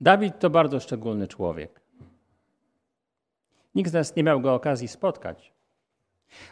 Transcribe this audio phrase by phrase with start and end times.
[0.00, 1.80] Dawid to bardzo szczególny człowiek.
[3.74, 5.52] Nikt z nas nie miał go okazji spotkać.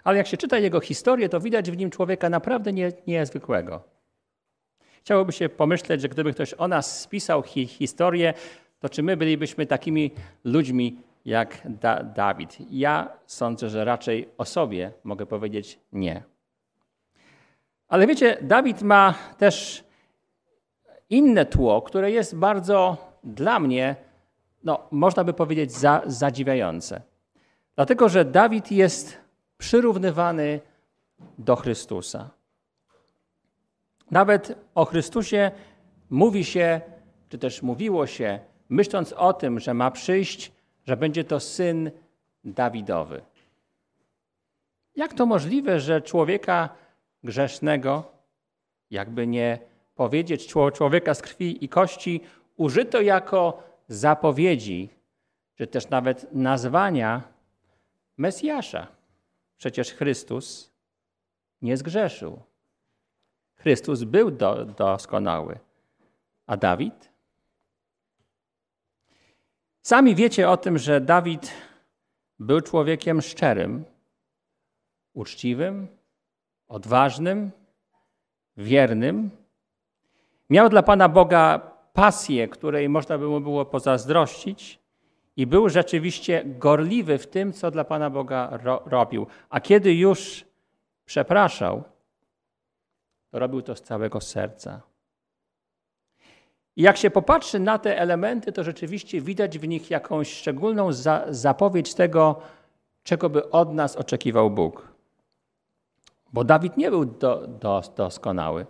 [0.04, 3.83] Ale jak się czyta jego historię, to widać w nim człowieka naprawdę nie, niezwykłego.
[5.00, 8.34] Chciałoby się pomyśleć, że gdyby ktoś o nas spisał hi historię,
[8.80, 10.11] to czy my bylibyśmy takimi
[10.45, 12.57] ludźmi jak da Dawid?
[12.71, 16.23] Ja sądzę, że raczej o sobie mogę powiedzieć nie.
[17.89, 19.85] Ale wiecie, Dawid ma też
[21.11, 23.96] inne tło, które jest bardzo dla mnie,
[24.64, 27.02] no, można by powiedzieć, za, zadziwiające.
[27.77, 29.19] Dlatego, że Dawid jest
[29.59, 30.60] przyrównywany
[31.38, 32.30] do Chrystusa.
[34.10, 35.51] Nawet o Chrystusie
[36.10, 36.80] mówi się,
[37.29, 40.52] czy też mówiło się, myśląc o tym, że ma przyjść,
[40.87, 41.91] że będzie to syn
[42.45, 43.23] Dawidowy.
[44.96, 46.68] Jak to możliwe, że człowieka
[47.24, 48.12] grzesznego,
[48.91, 49.59] jakby nie
[49.95, 52.20] powiedzieć człowieka z krwi i kości,
[52.57, 54.89] użyto jako zapowiedzi,
[55.55, 57.23] czy też nawet nazwania
[58.16, 58.87] Mesjasza?
[59.57, 60.73] Przecież Chrystus
[61.63, 62.43] nie zgrzeszył.
[63.57, 65.58] Chrystus był do, doskonały.
[66.46, 67.11] A Dawid?
[69.83, 71.52] Sami wiecie o tym, że Dawid
[72.39, 73.84] był człowiekiem szczerym,
[75.14, 75.89] uczciwym,
[76.68, 77.50] odważnym,
[78.56, 79.30] wiernym.
[80.50, 84.78] Miał dla Pana Boga pasję, której można by mu było pozazdrościć
[85.36, 89.26] i był rzeczywiście gorliwy w tym, co dla Pana Boga ro robił.
[89.50, 90.44] A kiedy już
[91.04, 91.82] przepraszał,
[93.32, 94.80] robił to z całego serca.
[96.76, 101.24] I jak się popatrzy na te elementy, to rzeczywiście widać w nich jakąś szczególną za
[101.28, 102.40] zapowiedź tego,
[103.02, 104.88] czego by od nas oczekiwał Bóg.
[106.32, 108.66] Bo Dawid nie był do, do, doskonały.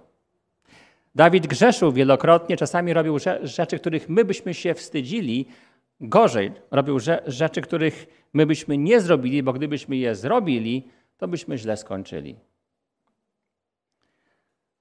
[1.15, 5.47] Dawid grzeszył wielokrotnie, czasami robił rzeczy, których my byśmy się wstydzili,
[6.01, 11.77] Gorzej, robił rzeczy, których my byśmy nie zrobili, bo gdybyśmy je zrobili, to byśmy źle
[11.77, 12.37] skończyli.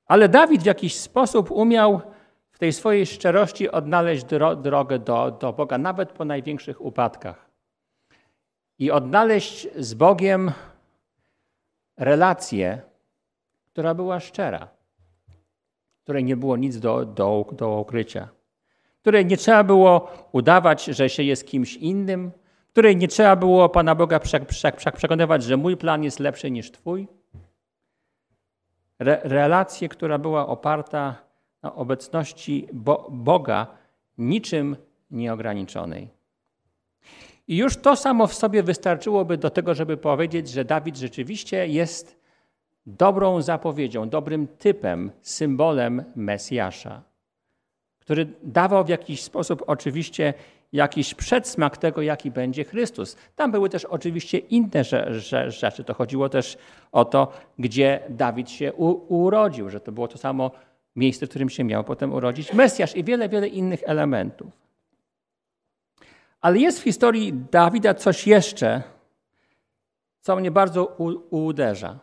[0.05, 2.01] Ale Dawid w jakiś sposób umiał
[2.51, 7.49] w tej swojej szczerości odnaleźć dro drogę do, do Boga, nawet po największych upadkach.
[8.79, 10.51] I odnaleźć z Bogiem
[11.97, 12.81] relację,
[13.65, 14.67] która była szczera,
[16.03, 18.29] której nie było nic do, do, do ukrycia
[19.03, 22.31] której nie trzeba było udawać, że się jest kimś innym,
[22.71, 24.19] której nie trzeba było Pana Boga
[24.95, 27.07] przekonywać, że mój plan jest lepszy niż Twój.
[28.99, 31.15] Re relację, która była oparta
[31.63, 33.67] na obecności Bo Boga
[34.17, 34.75] niczym
[35.11, 36.09] nieograniczonej.
[37.47, 42.22] I już to samo w sobie wystarczyłoby do tego, żeby powiedzieć, że Dawid rzeczywiście jest
[42.85, 47.13] dobrą zapowiedzią, dobrym typem, symbolem Mesjasza
[48.03, 50.33] który dawał w jakiś sposób oczywiście
[50.73, 53.17] jakiś przedsmak tego, jaki będzie Chrystus.
[53.35, 54.83] Tam były też oczywiście inne
[55.47, 55.83] rzeczy.
[55.83, 56.57] To chodziło też
[56.91, 60.51] o to, gdzie Dawid się urodził, że to było to samo
[60.95, 64.51] miejsce, w którym się miał potem urodzić Mesjasz i wiele, wiele innych elementów.
[66.41, 68.83] Ale jest w historii Dawida coś jeszcze,
[70.21, 70.85] co mnie bardzo
[71.29, 71.99] uderza.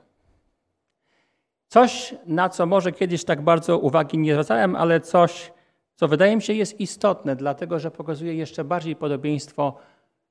[1.70, 5.53] Coś, na co może kiedyś tak bardzo uwagi nie zwracałem, ale coś,
[5.94, 9.76] co wydaje mi się jest istotne, dlatego że pokazuje jeszcze bardziej podobieństwo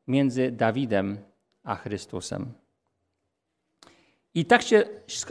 [0.07, 1.17] między Dawidem
[1.63, 2.53] a Chrystusem.
[4.33, 4.83] I tak się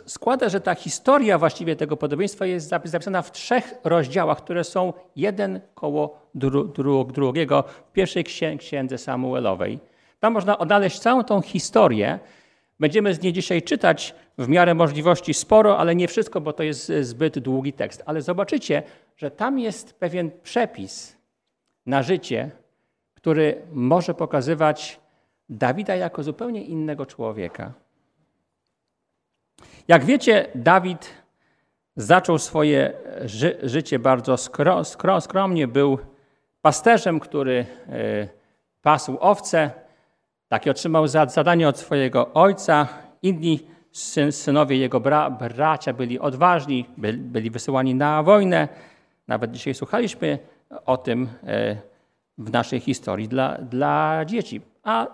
[0.06, 5.60] składa, że ta historia właściwie tego podobieństwa jest zapisana w trzech rozdziałach, które są jeden
[5.74, 8.24] koło dru drugiego w pierwszej
[8.58, 9.78] księdze Samuelowej.
[10.20, 12.18] Tam można odnaleźć całą tą historię.
[12.80, 16.92] Będziemy z niej dzisiaj czytać w miarę możliwości sporo, ale nie wszystko, bo to jest
[17.00, 18.02] zbyt długi tekst.
[18.06, 18.82] Ale zobaczycie,
[19.16, 21.16] że tam jest pewien przepis
[21.86, 22.50] na życie,
[23.14, 25.00] który może pokazywać
[25.48, 27.72] Dawida jako zupełnie innego człowieka.
[29.88, 31.10] Jak wiecie, Dawid
[31.96, 32.92] zaczął swoje
[33.24, 35.68] ży życie bardzo skro skro skromnie.
[35.68, 35.98] Był
[36.62, 38.28] pasterzem, który y,
[38.82, 39.70] pasł owce.
[40.48, 42.88] Takie otrzymał za zadanie od swojego ojca.
[43.22, 48.68] Inni syn synowie jego bra bracia byli odważni, byli, byli wysyłani na wojnę.
[49.28, 50.38] Nawet dzisiaj słuchaliśmy
[50.86, 51.76] o tym e,
[52.38, 54.60] w naszej historii dla, dla dzieci.
[54.82, 55.06] A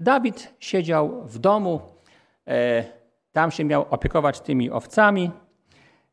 [0.00, 1.80] Dawid siedział w domu,
[2.46, 2.84] e,
[3.32, 5.30] tam się miał opiekować tymi owcami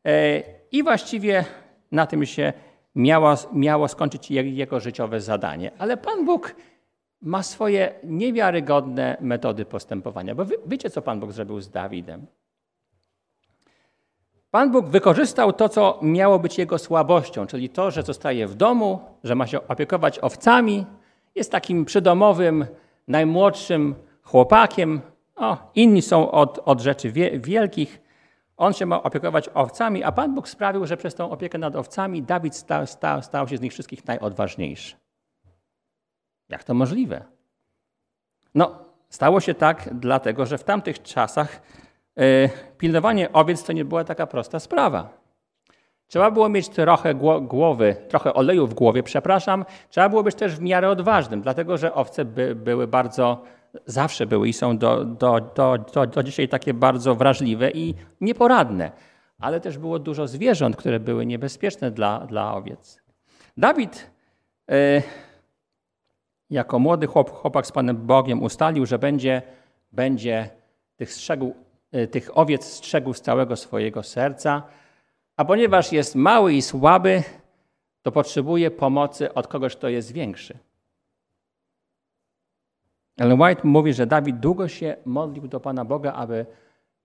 [0.04, 0.42] e,
[0.72, 1.44] i właściwie
[1.92, 2.52] na tym się
[2.94, 5.70] miało, miało skończyć jego życiowe zadanie.
[5.78, 6.54] Ale Pan Bóg
[7.26, 10.34] ma swoje niewiarygodne metody postępowania.
[10.34, 12.26] Bo wy, wiecie, co Pan Bóg zrobił z Dawidem?
[14.50, 19.00] Pan Bóg wykorzystał to, co miało być jego słabością, czyli to, że zostaje w domu,
[19.24, 20.86] że ma się opiekować owcami,
[21.34, 22.66] jest takim przydomowym,
[23.08, 25.00] najmłodszym chłopakiem.
[25.36, 28.00] O, inni są od, od rzeczy wie, wielkich.
[28.56, 32.22] On się ma opiekować owcami, a Pan Bóg sprawił, że przez tą opiekę nad owcami
[32.22, 35.05] Dawid stał, stał, stał się z nich wszystkich najodważniejszy.
[36.48, 37.24] Jak to możliwe?
[38.54, 38.78] No,
[39.08, 41.62] stało się tak dlatego, że w tamtych czasach
[42.16, 45.26] yy, pilnowanie owiec to nie była taka prosta sprawa.
[46.06, 49.64] Trzeba było mieć trochę głowy, trochę oleju w głowie, przepraszam.
[49.90, 53.42] Trzeba było być też w miarę odważnym, dlatego że owce by, były bardzo,
[53.86, 58.92] zawsze były i są do, do, do, do, do dzisiaj takie bardzo wrażliwe i nieporadne.
[59.38, 63.02] Ale też było dużo zwierząt, które były niebezpieczne dla, dla owiec.
[63.56, 64.10] Dawid
[64.70, 65.02] y,
[66.50, 69.42] jako młody chłop, chłopak z Panem Bogiem ustalił, że będzie,
[69.92, 70.50] będzie
[70.96, 71.54] tych, strzegł,
[71.94, 74.62] y, tych owiec strzegł z całego swojego serca,
[75.36, 77.22] a ponieważ jest mały i słaby,
[78.02, 80.58] to potrzebuje pomocy od kogoś, kto jest większy.
[83.16, 86.46] Ellen White mówi, że Dawid długo się modlił do Pana Boga, aby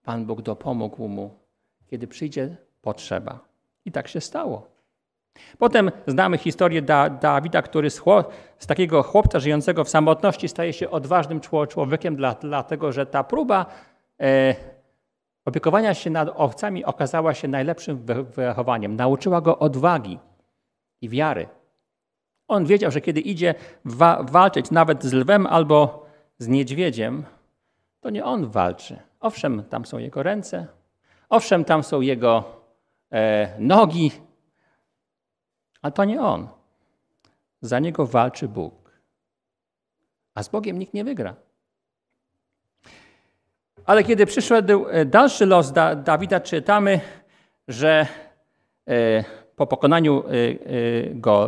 [0.03, 1.39] Pan Bóg dopomógł mu,
[1.87, 3.39] kiedy przyjdzie potrzeba.
[3.85, 4.70] I tak się stało.
[5.57, 8.01] Potem znamy historię da, Dawida, który z,
[8.57, 11.39] z, takiego chłopca żyjącego w samotności staje się odważnym
[11.69, 13.65] człowiekiem, dla, dlatego że ta próba
[14.21, 14.55] e,
[15.45, 18.05] opiekowania się nad owcami okazała się najlepszym
[18.35, 18.95] wychowaniem.
[18.95, 20.19] Nauczyła go odwagi
[21.01, 21.47] i wiary.
[22.47, 23.55] On wiedział, że kiedy idzie
[23.85, 26.05] wa walczyć nawet z lwem albo
[26.37, 27.23] z niedźwiedziem,
[27.99, 28.99] to nie on walczy.
[29.19, 30.67] Owszem, tam są jego ręce,
[31.29, 32.43] owszem, tam są jego
[33.11, 34.11] e, nogi,
[35.81, 36.47] ale to nie on.
[37.61, 39.01] Za niego walczy Bóg.
[40.35, 41.35] A z Bogiem nikt nie wygra.
[43.85, 46.99] Ale kiedy przyszedł e, dalszy los da Dawida, czytamy,
[47.67, 48.07] że
[48.87, 49.23] e,
[49.55, 50.31] po pokonaniu e,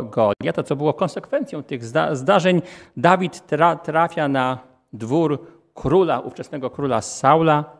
[0.02, 2.62] Goliata, co było konsekwencją tych zdarzeń,
[2.96, 3.42] Dawid
[3.82, 4.58] trafia na
[4.92, 7.76] dwór króla, ówczesnego króla Saula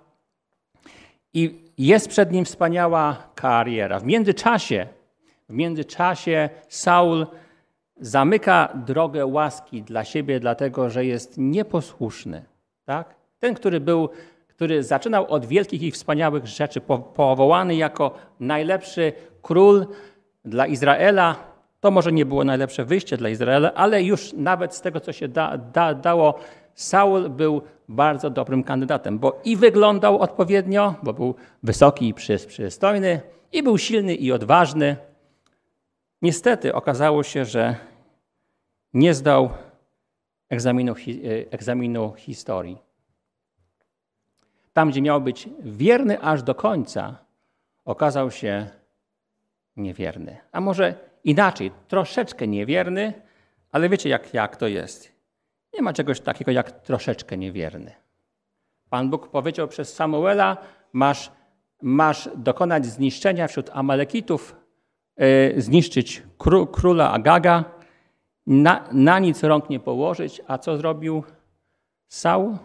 [1.33, 4.01] i jest przed nim wspaniała kariera.
[4.01, 4.87] W międzyczasie
[5.49, 7.26] w międzyczasie Saul
[8.00, 12.44] zamyka drogę łaski dla siebie, dlatego że jest nieposłuszny.
[12.85, 13.14] Tak?
[13.38, 14.08] Ten, który był,
[14.49, 16.81] który zaczynał od wielkich i wspaniałych rzeczy,
[17.14, 19.12] powołany jako najlepszy
[19.43, 19.87] król
[20.44, 21.37] dla Izraela,
[21.81, 25.29] to może nie było najlepsze wyjście dla Izraela, ale już nawet z tego, co się
[25.29, 26.38] da, da, dało,
[26.75, 33.20] Saul był bardzo dobrym kandydatem, bo i wyglądał odpowiednio, bo był wysoki i przystojny,
[33.52, 34.96] i był silny i odważny,
[36.25, 37.76] Niestety okazało się, że
[38.94, 39.50] nie zdał
[40.49, 42.79] egzaminu, e, egzaminu historii.
[44.73, 47.19] Tam, gdzie miał być wierny aż do końca,
[47.85, 48.67] okazał się
[49.76, 50.37] niewierny.
[50.53, 50.94] A może
[51.25, 53.12] inaczej, troszeczkę niewierny,
[53.73, 55.12] ale wiecie, jak, jak to jest.
[55.75, 57.93] Nie ma czegoś takiego jak troszeczkę niewierny.
[58.91, 60.56] Pan Bóg powiedział przez Samuela:
[60.93, 61.31] Masz,
[61.82, 64.63] masz dokonać zniszczenia wśród Amalekitów,
[65.56, 66.22] zniszczyć
[66.72, 67.64] króla Agaga,
[68.46, 70.40] na, na nic rąk nie położyć.
[70.46, 71.25] A co zrobił
[72.08, 72.56] Saul?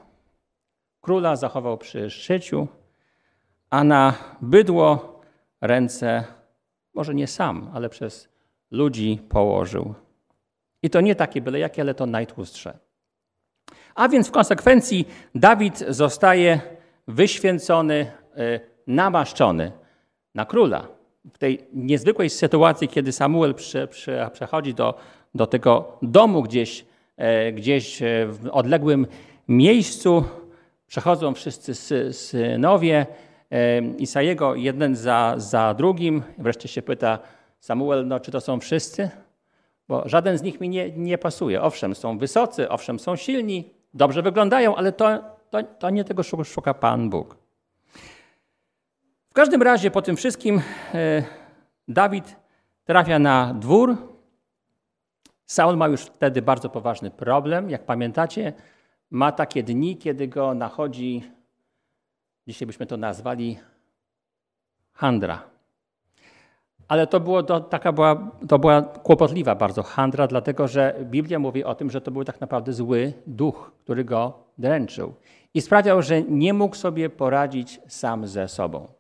[1.02, 2.68] Króla zachował przy szczyciu,
[3.70, 5.20] a na bydło
[5.62, 6.24] ręce,
[6.94, 8.30] może nie sam, ale przez
[8.72, 9.94] ludzi położył.
[10.84, 12.80] I to nie takie byle jakie, ale to najtłustsze.
[13.96, 16.62] A więc w konsekwencji Dawid zostaje
[17.08, 19.72] wyświęcony, e, namaszczony
[20.36, 20.99] na króla
[21.34, 24.96] w tej niezwykłej sytuacji, kiedy Samuel prze, prze, przechodzi do,
[25.36, 26.86] do tego domu gdzieś,
[27.18, 29.08] e, gdzieś e, w odległym
[29.48, 30.24] miejscu,
[30.88, 31.74] przechodzą wszyscy
[32.14, 33.06] synowie
[33.52, 36.24] e, Isajego, jeden za, za drugim.
[36.38, 37.20] Wreszcie się pyta
[37.60, 39.10] Samuel, no czy to są wszyscy?
[39.88, 41.62] Bo żaden z nich mi nie, nie pasuje.
[41.62, 45.20] Owszem, są wysocy, owszem, są silni, dobrze wyglądają, ale to,
[45.50, 47.38] to, to nie tego szuka Pan Bóg.
[49.30, 50.62] W każdym razie po tym wszystkim
[50.94, 51.24] e,
[51.88, 52.36] Dawid
[52.86, 53.98] trafia na dwór.
[55.46, 57.70] Saul ma już wtedy bardzo poważny problem.
[57.70, 58.54] Jak pamiętacie,
[59.12, 61.24] ma takie dni, kiedy go nachodzi,
[62.48, 63.60] dzisiaj byśmy to nazwali
[64.94, 65.44] handra.
[66.88, 71.76] Ale to, było, taka była, to była kłopotliwa bardzo handra, dlatego że Biblia mówi o
[71.76, 75.14] tym, że to był tak naprawdę zły duch, który go dręczył
[75.54, 78.99] i sprawiał, że nie mógł sobie poradzić sam ze sobą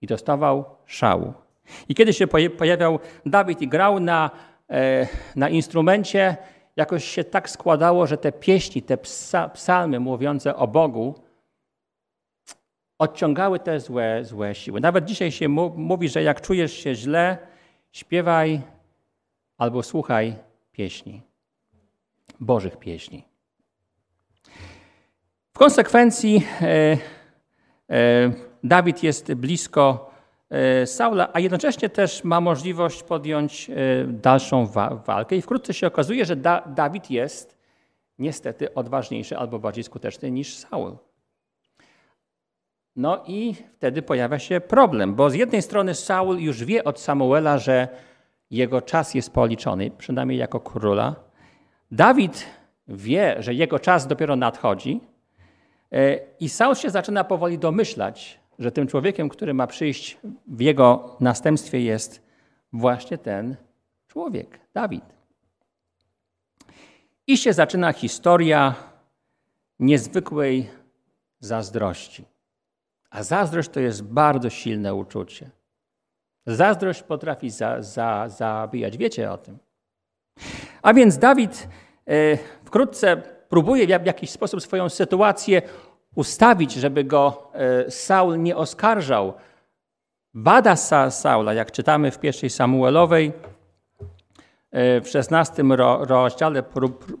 [0.00, 1.34] i dostawał szału.
[1.88, 2.26] I kiedy się
[2.58, 4.30] pojawiał Dawid i grał na,
[4.70, 6.36] e, na instrumencie,
[6.76, 8.98] jakoś się tak składało, że te pieśni, te
[9.54, 11.14] psalmy mówiące o Bogu,
[12.98, 14.80] odciągały te złe, złe siły.
[14.80, 17.38] Nawet dzisiaj się mówi, że jak czujesz się źle,
[17.92, 18.60] śpiewaj
[19.58, 20.36] albo słuchaj
[20.72, 21.22] pieśni,
[22.40, 23.24] Bożych pieśni.
[25.52, 26.98] W konsekwencji e,
[27.90, 30.10] e, Dawid jest blisko
[30.50, 33.70] e, Saula, a jednocześnie też ma możliwość podjąć
[34.06, 34.66] dalszą
[35.06, 35.36] walkę.
[35.36, 36.36] I wkrótce się okazuje, że
[36.66, 37.58] Dawid jest
[38.18, 40.96] niestety odważniejszy albo bardziej skuteczny niż Saul.
[42.96, 47.58] No i wtedy pojawia się problem, bo z jednej strony Saul już wie od Samuela,
[47.58, 47.88] że
[48.50, 51.14] jego czas jest policzony, przynajmniej jako króla.
[51.90, 52.46] Dawid
[52.88, 55.00] wie, że jego czas dopiero nadchodzi,
[55.92, 61.16] E, I Saul się zaczyna powoli domyślać, że tym człowiekiem, który ma przyjść w jego
[61.20, 62.22] następstwie, jest
[62.72, 63.56] właśnie ten
[64.08, 65.04] człowiek, Dawid.
[67.26, 68.74] I się zaczyna historia
[69.78, 70.70] niezwykłej
[71.40, 72.24] zazdrości.
[73.10, 75.50] A zazdrość to jest bardzo silne uczucie.
[76.46, 78.96] Zazdrość potrafi za, za, zabijać.
[78.96, 79.58] Wiecie o tym.
[80.82, 81.68] A więc Dawid
[82.06, 83.16] e, wkrótce
[83.48, 85.62] próbuje w jakiś sposób swoją sytuację
[86.18, 89.34] ustawić, żeby go e, Saul nie oskarżał.
[90.34, 90.76] Bada
[91.10, 93.32] Saula, jak czytamy w pierwszej Samuelowej,
[94.70, 96.62] e, w szesnastym rozdziale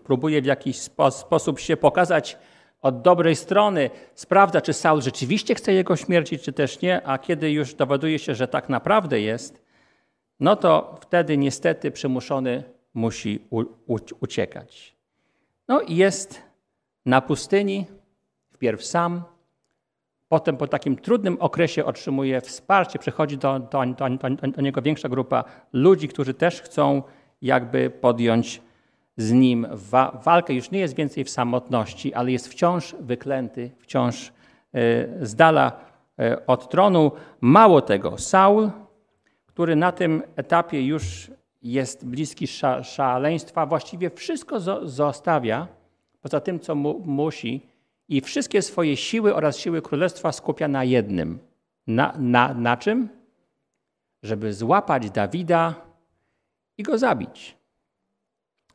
[0.04, 0.76] próbuje w jakiś
[1.10, 2.38] sposób się pokazać
[2.82, 7.52] od dobrej strony, sprawdza, czy Saul rzeczywiście chce jego śmierci, czy też nie, a kiedy
[7.52, 9.62] już dowiaduje się, że tak naprawdę jest,
[10.40, 12.62] no to wtedy niestety przymuszony
[12.94, 13.48] musi
[14.20, 14.96] uciekać.
[15.68, 16.42] No i jest
[17.06, 17.86] na pustyni,
[18.58, 19.22] wpierw sam,
[20.28, 24.08] potem po takim trudnym okresie otrzymuje wsparcie, przychodzi do, do, do,
[24.52, 27.02] do niego większa grupa ludzi, którzy też chcą
[27.42, 28.62] jakby podjąć
[29.16, 30.54] z nim wa walkę.
[30.54, 34.30] Już nie jest więcej w samotności, ale jest wciąż wyklęty, wciąż y,
[35.20, 35.72] z dala
[36.20, 37.12] y, od tronu.
[37.40, 38.70] Mało tego, Saul,
[39.46, 41.30] który na tym etapie już
[41.62, 45.66] jest bliski sza, szaleństwa, właściwie wszystko zostawia,
[46.22, 47.66] poza tym, co mu, musi,
[48.08, 51.38] i wszystkie swoje siły oraz siły królestwa skupia na jednym.
[51.86, 53.08] Na, na, na czym?
[54.22, 55.74] Żeby złapać Dawida
[56.78, 57.58] i go zabić.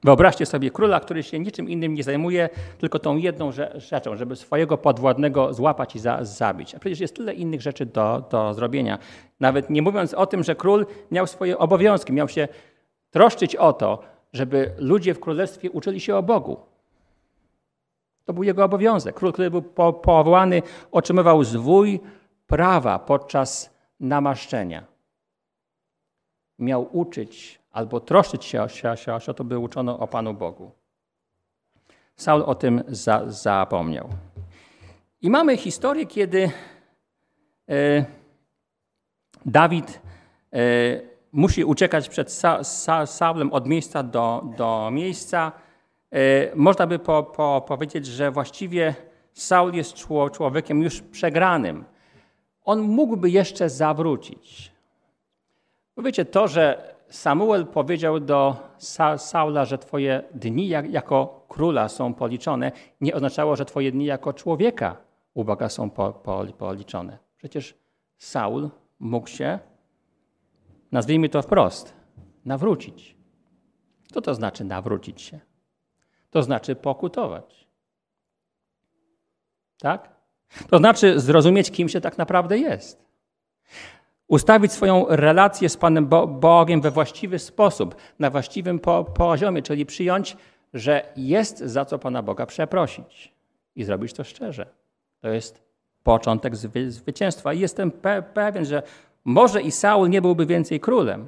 [0.04, 4.78] Wyobraźcie sobie króla, który się niczym innym nie zajmuje, tylko tą jedną rzeczą, żeby swojego
[4.78, 6.76] podwładnego złapać i za, zabić.
[6.76, 9.00] A przecież jest tyle innych rzeczy do, do zrobienia.
[9.40, 12.48] Nawet nie mówiąc o tym, że król miał swoje obowiązki, miał się
[13.12, 16.73] troszczyć o to, żeby ludzie w królestwie uczyli się o Bogu.
[18.26, 19.16] To był jego obowiązek.
[19.16, 19.62] Król, który był
[19.94, 20.62] powołany,
[20.92, 22.00] otrzymywał zwój
[22.48, 24.84] prawa podczas namaszczenia.
[26.60, 30.72] Miał uczyć albo troszczyć się o, się, się, o to, by uczono o Panu Bogu.
[32.16, 34.10] Saul o tym za, zapomniał.
[35.22, 36.52] I mamy historię, kiedy
[37.70, 38.06] e,
[39.46, 40.02] Dawid
[40.54, 40.60] e,
[41.32, 45.52] musi uciekać przed Sa, Sa, Saulem od miejsca do, do miejsca.
[46.14, 48.96] E, można by po, po, powiedzieć, że właściwie
[49.34, 49.94] Saul jest
[50.32, 51.86] człowiekiem już przegranym.
[52.66, 54.72] On mógłby jeszcze zawrócić.
[55.96, 61.90] Bo wiecie, to, że Samuel powiedział do Sa Saula, że twoje dni jak, jako króla
[61.90, 64.98] są policzone, nie oznaczało, że twoje dni jako człowieka,
[65.34, 67.18] uwaga, są po, po, policzone.
[67.38, 67.76] Przecież
[68.18, 69.60] Saul mógł się,
[70.92, 71.94] nazwijmy to wprost,
[72.46, 73.16] nawrócić.
[74.14, 75.53] Co to znaczy nawrócić się?
[76.34, 77.68] To znaczy pokutować.
[79.80, 80.10] Tak?
[80.70, 83.06] To znaczy zrozumieć, kim się tak naprawdę jest.
[84.28, 86.08] Ustawić swoją relację z Panem
[86.40, 88.80] Bogiem we właściwy sposób, na właściwym
[89.16, 90.38] poziomie, czyli przyjąć,
[90.74, 93.34] że jest za co Pana Boga przeprosić
[93.76, 94.66] i zrobić to szczerze.
[95.22, 95.64] To jest
[96.04, 96.56] początek
[96.88, 97.54] zwycięstwa.
[97.54, 97.92] I jestem
[98.34, 98.84] pewien, że
[99.26, 101.28] może i Saul nie byłby więcej królem,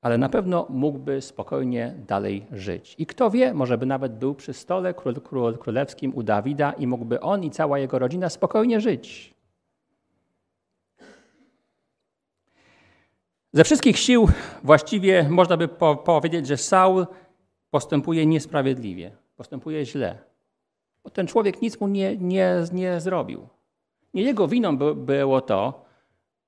[0.00, 2.94] ale na pewno mógłby spokojnie dalej żyć.
[2.98, 6.86] I kto wie, może by nawet był przy stole król, król, królewskim u Dawida i
[6.86, 9.34] mógłby on i cała jego rodzina spokojnie żyć.
[13.52, 14.28] Ze wszystkich sił
[14.64, 17.06] właściwie można by po powiedzieć, że Saul
[17.70, 20.18] postępuje niesprawiedliwie, postępuje źle.
[21.04, 23.48] Bo ten człowiek nic mu nie, nie, nie zrobił.
[24.14, 25.84] Nie jego winą by, było to,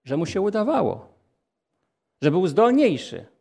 [0.05, 1.09] że mu się udawało,
[2.23, 3.32] że był zdolniejszy,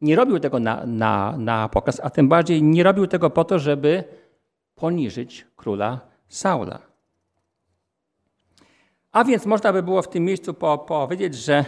[0.00, 3.58] nie robił tego na, na, na pokaz, a tym bardziej nie robił tego po to,
[3.58, 4.04] żeby
[4.74, 6.78] poniżyć króla Saula.
[9.12, 11.64] A więc można by było w tym miejscu po, powiedzieć, że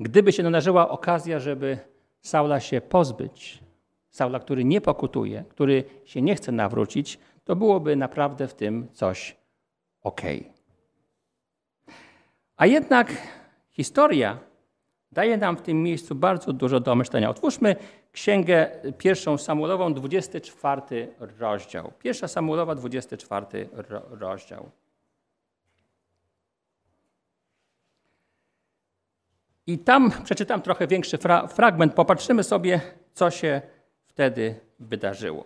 [0.00, 1.78] gdyby się nadarzyła okazja, żeby
[2.20, 3.62] Saula się pozbyć,
[4.10, 9.36] Saula, który nie pokutuje, który się nie chce nawrócić, to byłoby naprawdę w tym coś
[10.02, 10.20] ok.
[12.56, 13.12] A jednak
[13.70, 14.38] historia
[15.16, 17.30] daje nam w tym miejscu bardzo dużo do myślenia.
[17.30, 17.76] Otwórzmy
[18.12, 21.92] Księgę pierwszą Samuelową, 24 rozdział.
[21.98, 23.68] Pierwsza Samuelowa, 24
[24.10, 24.70] rozdział.
[29.66, 31.94] I tam przeczytam trochę większy fra fragment.
[31.94, 32.80] Popatrzymy sobie,
[33.12, 33.62] co się
[34.06, 35.44] wtedy wydarzyło.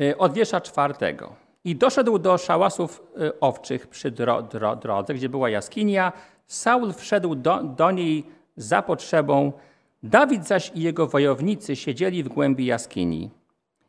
[0.00, 1.43] Y, od wiersza czwartego.
[1.64, 6.12] I doszedł do szałasów y, owczych przy dro, dro, drodze, gdzie była jaskinia.
[6.46, 8.24] Saul wszedł do, do niej
[8.56, 9.52] za potrzebą.
[10.02, 13.30] Dawid zaś i jego wojownicy siedzieli w głębi jaskini.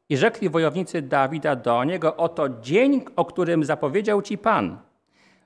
[0.10, 4.78] I rzekli wojownicy Dawida do niego: Oto dzień, o którym zapowiedział ci Pan.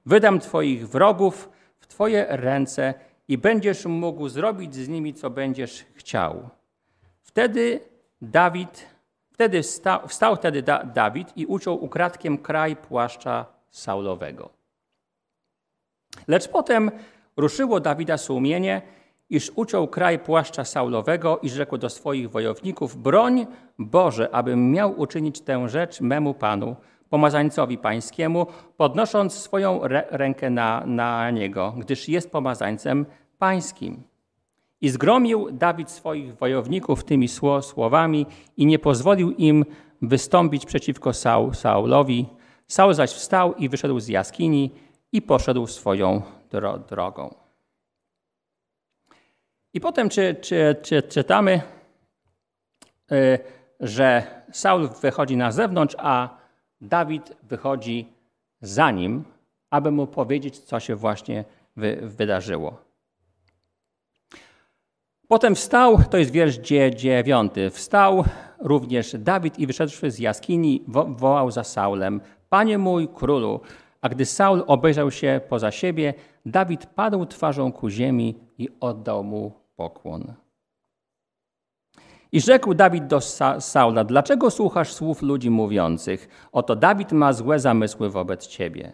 [0.05, 2.93] Wydam twoich wrogów w twoje ręce
[3.27, 6.49] i będziesz mógł zrobić z nimi, co będziesz chciał.
[7.21, 7.79] Wtedy
[8.21, 8.85] Dawid
[9.39, 14.49] Wtedy wstał, wstał wtedy da, Dawid i uciął ukradkiem kraj płaszcza Saulowego.
[16.27, 16.91] Lecz potem
[17.37, 18.81] ruszyło Dawida sumienie,
[19.29, 25.41] iż uciął kraj płaszcza Saulowego i rzekł do swoich wojowników: Broń Boże, abym miał uczynić
[25.41, 26.75] tę rzecz memu panu,
[27.09, 29.79] pomazańcowi pańskiemu, podnosząc swoją
[30.09, 33.05] rękę na, na niego, gdyż jest pomazańcem
[33.37, 34.03] pańskim.
[34.81, 37.27] I zgromił Dawid swoich wojowników tymi
[37.61, 38.25] słowami
[38.57, 39.65] i nie pozwolił im
[40.01, 42.25] wystąpić przeciwko Saul, Saulowi.
[42.67, 44.71] Saul zaś wstał i wyszedł z jaskini
[45.11, 46.21] i poszedł swoją
[46.51, 47.35] dro drogą.
[49.73, 51.61] I potem czy, czy, czy, czytamy,
[53.11, 53.39] y,
[53.79, 56.37] że Saul wychodzi na zewnątrz, a
[56.81, 58.13] Dawid wychodzi
[58.61, 59.23] za nim,
[59.69, 61.45] aby mu powiedzieć, co się właśnie
[61.75, 62.88] wy wydarzyło.
[65.31, 66.57] Potem wstał, to jest wiersz
[66.95, 68.23] dziewiąty, wstał
[68.59, 73.59] również Dawid i wyszedłszy z jaskini, wo wołał za Saulem, Panie mój królu.
[74.01, 76.13] A gdy Saul obejrzał się poza siebie,
[76.45, 80.33] Dawid padł twarzą ku ziemi i oddał mu pokłon.
[82.31, 86.49] I rzekł Dawid do Sa Saula, dlaczego słuchasz słów ludzi mówiących?
[86.51, 88.93] Oto Dawid ma złe zamysły wobec ciebie.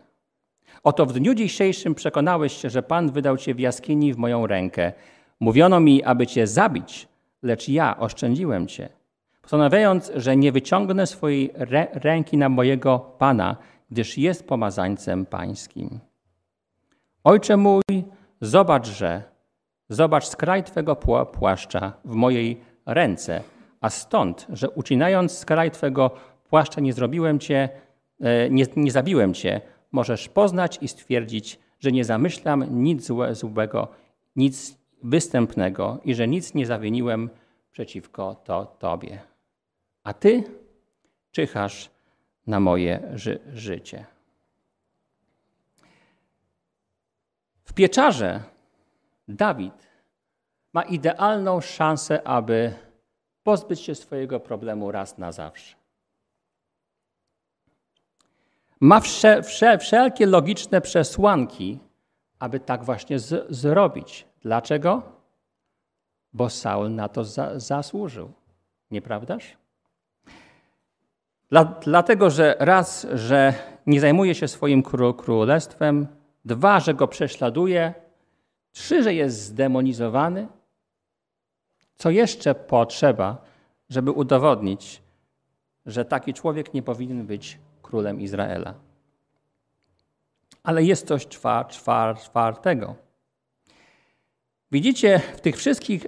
[0.84, 4.94] Oto w dniu dzisiejszym przekonałeś się, że Pan wydał cię w jaskini w moją rękę.
[5.40, 7.08] Mówiono mi, aby cię zabić,
[7.44, 8.90] lecz ja oszczędziłem cię,
[9.42, 11.52] postanawiając, że nie wyciągnę swojej
[11.94, 13.58] ręki na mojego Pana,
[13.92, 16.00] gdyż jest pomazańcem pańskim.
[17.24, 17.82] Ojcze mój,
[18.42, 19.24] zobacz, że,
[19.90, 20.96] zobacz skraj Twego
[21.26, 23.42] płaszcza w mojej ręce,
[23.82, 26.12] a stąd, że ucinając skraj Twego
[26.50, 27.70] płaszcza nie zrobiłem Cię,
[28.22, 33.88] e, nie, nie zabiłem Cię, możesz poznać i stwierdzić, że nie zamyślam nic złego,
[34.36, 37.30] nic występnego i że nic nie zawiniłem
[37.72, 39.20] przeciwko to, Tobie.
[40.04, 40.44] A Ty
[41.32, 41.90] czyhasz
[42.48, 44.06] na moje ży życie.
[47.64, 48.44] W pieczarze
[49.28, 49.88] Dawid
[50.74, 52.74] ma idealną szansę, aby
[53.44, 55.76] pozbyć się swojego problemu raz na zawsze.
[58.80, 61.80] Ma wsze, wsze, wszelkie logiczne przesłanki,
[62.40, 64.26] aby tak właśnie zrobić.
[64.46, 65.02] Dlaczego?
[66.34, 68.32] Bo Saul na to za, zasłużył.
[68.92, 69.58] Nieprawdaż?
[71.50, 73.54] Dla, dlatego, że raz, że
[73.88, 74.84] nie zajmuje się swoim
[75.18, 76.08] królestwem,
[76.46, 77.94] dwa, że go prześladuje,
[78.72, 80.48] trzy, że jest zdemonizowany.
[81.96, 83.38] Co jeszcze potrzeba,
[83.90, 85.02] żeby udowodnić,
[85.86, 88.74] że taki człowiek nie powinien być królem Izraela?
[90.64, 93.05] Ale jest coś czwar, czwar, czwartego.
[94.72, 96.08] Widzicie, w tych wszystkich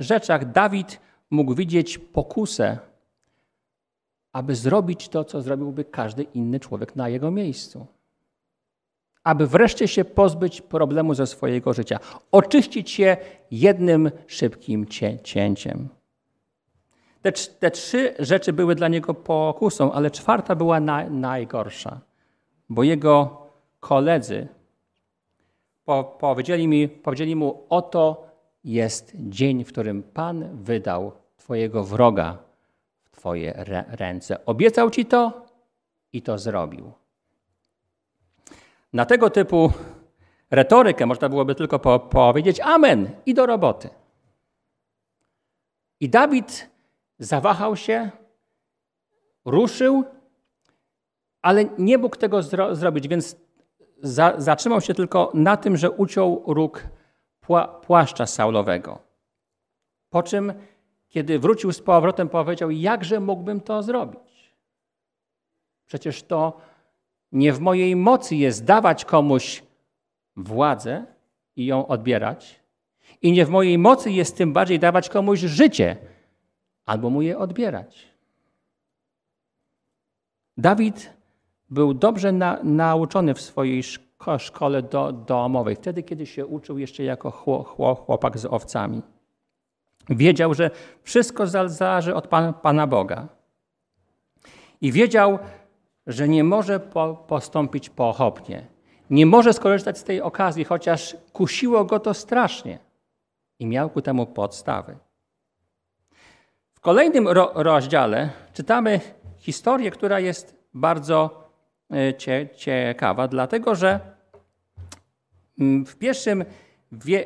[0.00, 2.78] rzeczach Dawid mógł widzieć pokusę,
[4.32, 7.86] aby zrobić to, co zrobiłby każdy inny człowiek na jego miejscu.
[9.24, 11.98] Aby wreszcie się pozbyć problemu ze swojego życia,
[12.32, 13.16] oczyścić je
[13.50, 14.86] jednym szybkim
[15.22, 15.88] cięciem.
[17.22, 22.00] Te, te trzy rzeczy były dla niego pokusą, ale czwarta była na, najgorsza,
[22.68, 23.42] bo jego
[23.80, 24.48] koledzy
[25.88, 28.26] po, powiedzieli, mi, powiedzieli mu: Oto
[28.64, 32.38] jest dzień, w którym Pan wydał Twojego wroga
[33.04, 34.44] w Twoje ręce.
[34.46, 35.46] Obiecał Ci to
[36.12, 36.92] i to zrobił.
[38.92, 39.72] Na tego typu
[40.50, 43.88] retorykę można byłoby tylko po, powiedzieć Amen i do roboty.
[46.00, 46.70] I Dawid
[47.18, 48.10] zawahał się,
[49.44, 50.04] ruszył,
[51.42, 53.47] ale nie mógł tego zro zrobić, więc
[54.02, 56.88] za, zatrzymał się tylko na tym, że uciął róg
[57.40, 58.98] pła, płaszcza Saulowego.
[60.10, 60.52] Po czym,
[61.08, 64.54] kiedy wrócił z powrotem, powiedział: Jakże mógłbym to zrobić?
[65.86, 66.60] Przecież to
[67.32, 69.62] nie w mojej mocy jest dawać komuś
[70.36, 71.06] władzę
[71.56, 72.60] i ją odbierać.
[73.22, 75.96] I nie w mojej mocy jest tym bardziej dawać komuś życie
[76.86, 78.08] albo mu je odbierać.
[80.56, 81.17] Dawid
[81.70, 87.02] był dobrze na, nauczony w swojej szko szkole do, domowej, wtedy, kiedy się uczył jeszcze
[87.04, 87.30] jako
[87.94, 89.02] chłopak z owcami.
[90.08, 90.70] Wiedział, że
[91.02, 93.28] wszystko zależy od Pan, Pana Boga.
[94.80, 95.38] I wiedział,
[96.06, 98.66] że nie może po, postąpić pochopnie.
[99.10, 102.78] Nie może skorzystać z tej okazji, chociaż kusiło go to strasznie.
[103.58, 104.96] I miał ku temu podstawy.
[106.72, 109.00] W kolejnym ro rozdziale czytamy
[109.36, 111.47] historię, która jest bardzo
[112.56, 114.00] ciekawa, dlatego że
[115.60, 116.44] mm, w pierwszym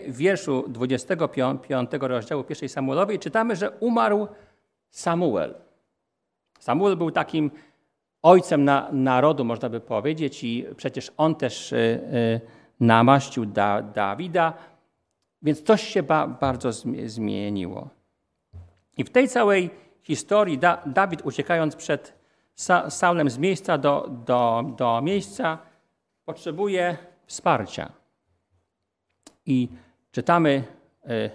[0.08, 4.28] wierszu 25 rozdziału pierwszej Samuelowej czytamy, że umarł
[4.90, 5.54] Samuel.
[6.58, 7.50] Samuel był takim
[8.22, 12.40] ojcem na, narodu, można by powiedzieć, i przecież on też y, y,
[12.80, 14.52] namaścił da, Dawida,
[15.42, 16.72] więc coś się ba, bardzo
[17.06, 17.88] zmieniło.
[18.96, 19.70] I w tej całej
[20.02, 22.21] historii da, Dawid, uciekając przed
[22.54, 25.58] Sa, Saulem z miejsca do, do, do miejsca,
[26.24, 27.92] potrzebuje wsparcia.
[29.46, 29.68] I
[30.12, 30.64] czytamy
[31.10, 31.30] y,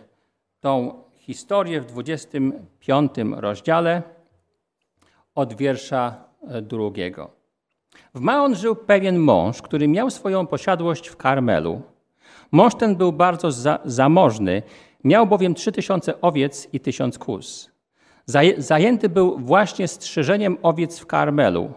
[0.59, 4.01] tą historię w 25 rozdziale
[5.35, 6.27] od wiersza
[6.61, 7.37] drugiego.
[8.13, 11.81] W Maon żył pewien mąż, który miał swoją posiadłość w Karmelu.
[12.51, 14.63] Mąż ten był bardzo za, zamożny,
[15.03, 17.71] miał bowiem trzy tysiące owiec i tysiąc kus.
[18.57, 21.71] Zajęty był właśnie strzyżeniem owiec w Karmelu.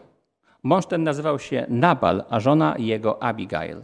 [0.63, 3.83] Mąż ten nazywał się Nabal, a żona jego Abigail.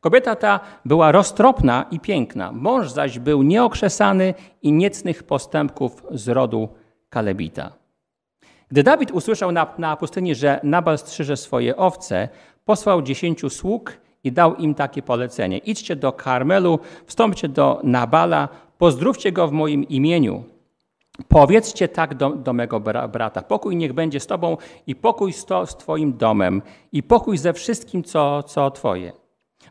[0.00, 6.68] Kobieta ta była roztropna i piękna, mąż zaś był nieokrzesany i niecnych postępków z rodu
[7.10, 7.72] Kalebita.
[8.68, 12.28] Gdy Dawid usłyszał na, na pustyni, że Nabal strzyże swoje owce,
[12.64, 15.58] posłał dziesięciu sług i dał im takie polecenie.
[15.58, 20.55] Idźcie do Karmelu, wstąpcie do Nabala, pozdrówcie go w moim imieniu.
[21.28, 23.42] Powiedzcie tak do, do mego brata.
[23.42, 27.52] Pokój niech będzie z tobą i pokój z, to, z twoim domem i pokój ze
[27.52, 29.12] wszystkim, co, co twoje.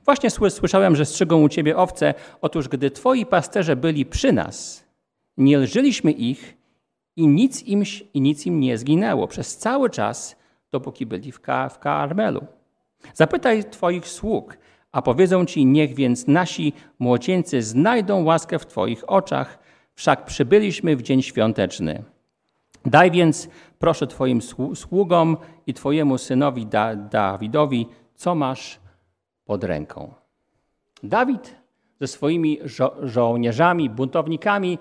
[0.05, 2.13] Właśnie słyszałem, że strzygą u ciebie owce.
[2.41, 4.85] Otóż gdy twoi pasterze byli przy nas,
[5.37, 6.57] nie lżyliśmy ich
[7.15, 10.35] i nic im, i nic im nie zginęło przez cały czas,
[10.71, 12.41] dopóki byli w, Ka w Karmelu.
[13.13, 14.57] Zapytaj Twoich sług,
[14.91, 19.64] a powiedzą Ci, niech więc nasi młodzieńcy znajdą łaskę w Twoich oczach,
[19.95, 22.03] wszak przybyliśmy w dzień świąteczny.
[22.85, 24.41] Daj więc, proszę Twoim
[24.75, 28.79] sługom i Twojemu synowi da Dawidowi, co masz
[29.45, 30.13] pod ręką.
[31.03, 31.55] Dawid
[31.99, 34.77] ze swoimi żo żołnierzami, buntownikami,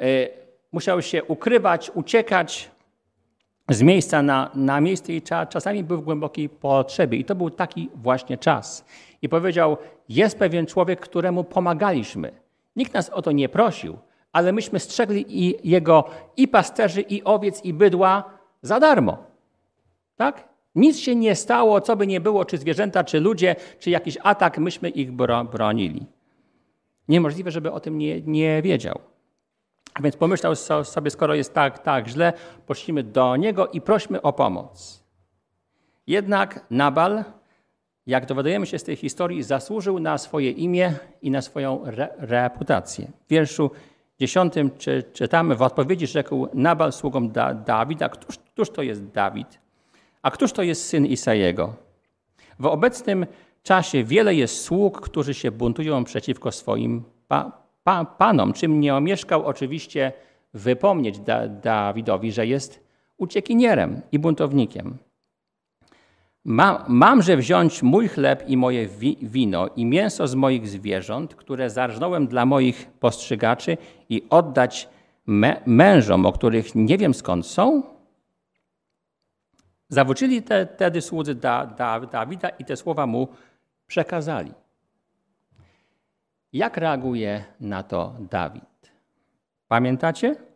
[0.00, 0.06] yy,
[0.72, 2.70] musiał się ukrywać, uciekać
[3.68, 7.18] z miejsca na, na miejsce i czasami był w głębokiej potrzebie.
[7.18, 8.84] I to był taki właśnie czas.
[9.22, 9.76] I powiedział,
[10.08, 12.32] jest pewien człowiek, któremu pomagaliśmy.
[12.76, 13.98] Nikt nas o to nie prosił,
[14.32, 16.04] ale myśmy strzegli i jego
[16.36, 18.24] i pasterzy, i owiec, i bydła
[18.62, 19.18] za darmo.
[20.16, 20.48] Tak?
[20.74, 24.58] Nic się nie stało, co by nie było, czy zwierzęta, czy ludzie, czy jakiś atak,
[24.58, 25.12] myśmy ich
[25.52, 26.06] bronili.
[27.08, 29.00] Niemożliwe, żeby o tym nie, nie wiedział.
[29.94, 32.32] A więc pomyślał sobie, skoro jest tak, tak źle,
[32.66, 35.04] poszliśmy do niego i prośmy o pomoc.
[36.06, 37.24] Jednak Nabal,
[38.06, 43.06] jak dowiadujemy się z tej historii, zasłużył na swoje imię i na swoją re reputację.
[43.26, 43.70] W wierszu
[44.20, 49.58] dziesiątym czy, czytamy, w odpowiedzi rzekł Nabal sługom da Dawida, któż, któż to jest Dawid,
[50.22, 51.74] a któż to jest syn Isajego?
[52.58, 53.26] W obecnym
[53.62, 59.46] czasie wiele jest sług, którzy się buntują przeciwko swoim pa pa, panom, czym nie omieszkał
[59.46, 60.12] oczywiście
[60.54, 62.84] wypomnieć da, Dawidowi, że jest
[63.18, 64.98] uciekinierem i buntownikiem.
[66.44, 71.70] Ma, mamże wziąć mój chleb i moje wi, wino i mięso z moich zwierząt, które
[71.70, 73.76] zarżnąłem dla moich postrzygaczy
[74.08, 74.88] i oddać
[75.26, 77.82] me, mężom, o których nie wiem skąd są?
[79.88, 83.28] Zawrócili te, wtedy słudzy da, da, Dawida i te słowa mu
[83.86, 84.52] przekazali.
[86.52, 88.92] Jak reaguje na to Dawid?
[89.68, 90.49] Pamiętacie?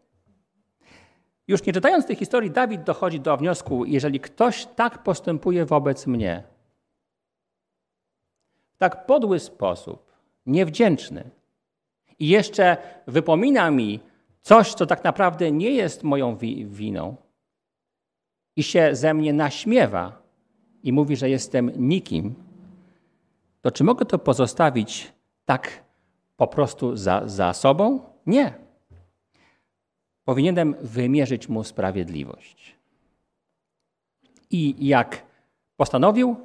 [1.48, 6.42] Już nie czytając tej historii, Dawid dochodzi do wniosku, jeżeli ktoś tak postępuje wobec mnie,
[8.74, 10.12] w tak podły sposób,
[10.46, 11.30] niewdzięczny,
[12.18, 12.76] i jeszcze
[13.06, 14.00] wypomina mi
[14.40, 17.16] coś, co tak naprawdę nie jest moją wi winą,
[18.56, 20.22] i się ze mnie naśmiewa
[20.82, 22.34] i mówi, że jestem nikim,
[23.62, 25.12] to czy mogę to pozostawić
[25.44, 25.84] tak
[26.36, 28.00] po prostu za, za sobą?
[28.26, 28.63] Nie.
[30.24, 32.76] Powinienem wymierzyć mu sprawiedliwość.
[34.50, 35.22] I jak
[35.76, 36.36] postanowił,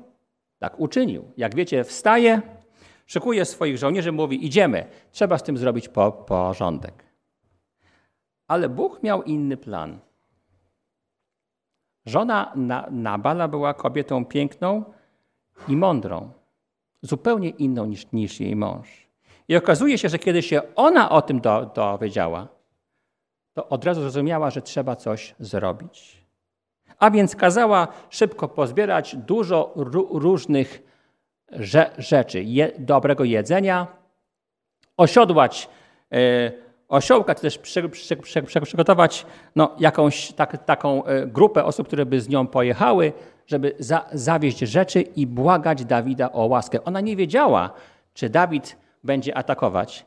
[0.59, 1.31] tak uczynił.
[1.37, 2.41] Jak wiecie, wstaje,
[3.05, 7.03] szykuje swoich żołnierzy, mówi: Idziemy, trzeba z tym zrobić po, porządek.
[8.47, 9.99] Ale Bóg miał inny plan.
[12.05, 12.53] Żona
[12.91, 14.83] Nabala była kobietą piękną
[15.67, 16.31] i mądrą,
[17.01, 19.09] zupełnie inną niż, niż jej mąż.
[19.47, 22.47] I okazuje się, że kiedy się ona o tym do, dowiedziała,
[23.59, 26.25] to od razu zrozumiała, że trzeba coś zrobić.
[26.99, 29.73] A więc kazała szybko pozbierać dużo
[30.11, 30.83] różnych
[31.97, 33.87] rzeczy, je, dobrego jedzenia,
[34.97, 35.69] osiodłać
[36.13, 36.17] y,
[36.87, 42.05] osiołka, czy też przy, przy, przy, przygotować no, jakąś tak, taką e, grupę osób, które
[42.05, 43.13] by z nią pojechały,
[43.47, 46.83] żeby za, zawieźć rzeczy i błagać Dawida o łaskę.
[46.83, 47.73] Ona nie wiedziała,
[48.13, 50.05] czy Dawid będzie atakować,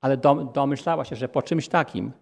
[0.00, 2.12] ale dom, domyślała się, że po czymś takim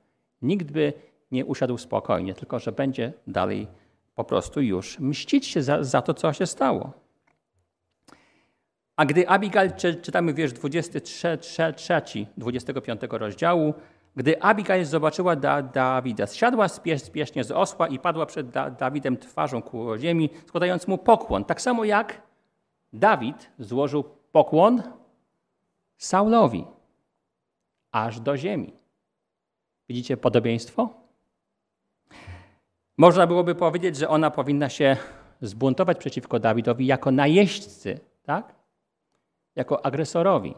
[0.42, 0.92] nikt by
[1.30, 3.68] nie usiadł spokojnie, tylko że będzie dalej
[4.14, 6.92] po prostu już mścić się za, za to, co się stało.
[8.96, 13.74] A gdy Abigail, czytamy wiersz 23, 25 rozdziału,
[14.16, 19.62] gdy Abigail zobaczyła da Dawida, zsiadła spiesznie z osła i padła przed da Dawidem twarzą
[19.62, 21.44] ku ziemi, składając mu pokłon.
[21.44, 22.22] Tak samo jak
[22.92, 24.82] Dawid złożył pokłon
[25.96, 26.64] Saulowi,
[27.92, 28.81] aż do ziemi.
[29.92, 30.88] Widzicie podobieństwo?
[32.96, 34.96] Można byłoby powiedzieć, że ona powinna się
[35.40, 38.54] zbuntować przeciwko Dawidowi jako najeźdźcy, tak?
[39.56, 40.54] Jako agresorowi.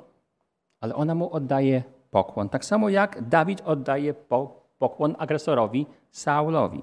[0.81, 2.49] Ale ona mu oddaje pokłon.
[2.49, 4.15] Tak samo jak Dawid oddaje
[4.79, 6.83] pokłon agresorowi Saulowi.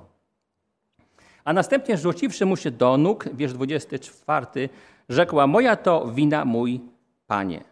[1.43, 4.69] A następnie rzuciwszy mu się do nóg, wiersz 24,
[5.09, 6.81] rzekła: Moja to wina, mój
[7.27, 7.63] panie.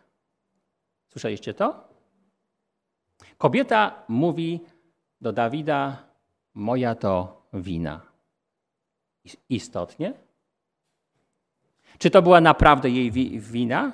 [1.07, 1.88] Słyszeliście to?
[3.39, 4.59] Kobieta mówi
[5.21, 6.03] do Dawida:
[6.53, 8.01] Moja to wina.
[9.49, 10.13] Istotnie?
[11.97, 13.91] Czy to była naprawdę jej wina?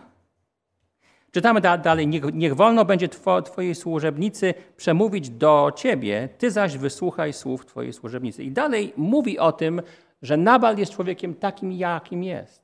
[1.31, 7.33] Czytamy dalej, niech, niech wolno będzie two, Twojej służebnicy przemówić do Ciebie, Ty zaś wysłuchaj
[7.33, 8.43] słów Twojej służebnicy.
[8.43, 9.81] I dalej mówi o tym,
[10.21, 12.63] że Nabal jest człowiekiem takim, jakim jest.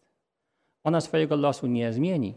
[0.84, 2.36] Ona swojego losu nie zmieni.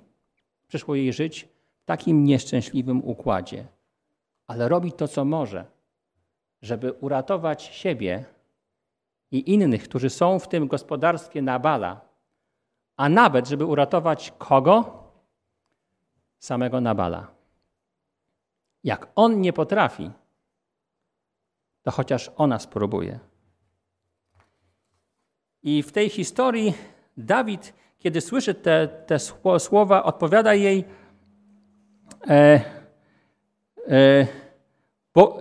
[0.68, 1.48] Przyszło jej żyć
[1.82, 3.66] w takim nieszczęśliwym układzie,
[4.46, 5.64] ale robi to, co może,
[6.62, 8.24] żeby uratować siebie
[9.30, 12.00] i innych, którzy są w tym gospodarstwie Nabala,
[12.96, 15.04] a nawet, żeby uratować kogo?
[16.38, 17.26] samego Nabala.
[18.84, 20.10] Jak on nie potrafi,
[21.82, 23.18] to chociaż ona spróbuje.
[25.62, 26.74] I w tej historii
[27.16, 29.18] Dawid, kiedy słyszy te, te
[29.58, 30.84] słowa, odpowiada jej,
[32.28, 32.60] e,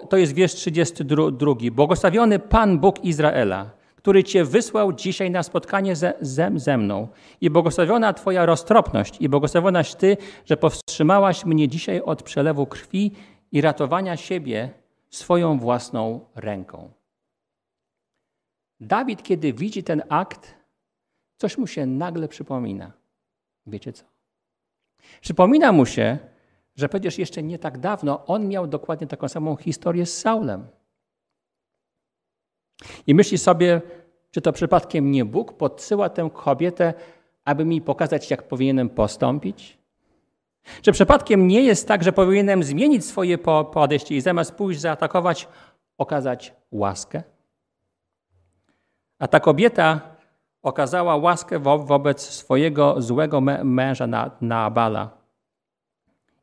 [0.10, 1.53] to jest wiersz 32.
[1.71, 7.08] Błogosławiony Pan Bóg Izraela, który Cię wysłał dzisiaj na spotkanie ze, ze, ze mną.
[7.41, 13.12] I błogosławiona Twoja roztropność i błogosławionaś Ty, że powstrzymałaś mnie dzisiaj od przelewu krwi
[13.51, 14.69] i ratowania siebie
[15.10, 16.91] swoją własną ręką.
[18.79, 20.56] Dawid, kiedy widzi ten akt,
[21.38, 22.91] coś mu się nagle przypomina.
[23.67, 24.03] Wiecie co?
[25.21, 26.17] Przypomina mu się,
[26.75, 30.67] że przecież jeszcze nie tak dawno on miał dokładnie taką samą historię z Saulem.
[33.07, 33.81] I myśli sobie,
[34.31, 36.93] czy to przypadkiem nie Bóg podsyła tę kobietę,
[37.45, 39.77] aby mi pokazać, jak powinienem postąpić?
[40.81, 43.38] Czy przypadkiem nie jest tak, że powinienem zmienić swoje
[43.73, 45.47] podejście i zamiast pójść zaatakować,
[45.97, 47.23] okazać łaskę?
[49.19, 50.01] A ta kobieta
[50.62, 54.71] okazała łaskę wo wobec swojego złego męża na, na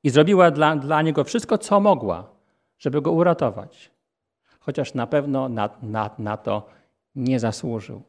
[0.04, 2.24] i zrobiła dla, dla niego wszystko, co mogła,
[2.78, 3.90] żeby go uratować
[4.60, 6.66] chociaż na pewno na, na, na to
[7.14, 8.02] nie zasłużył.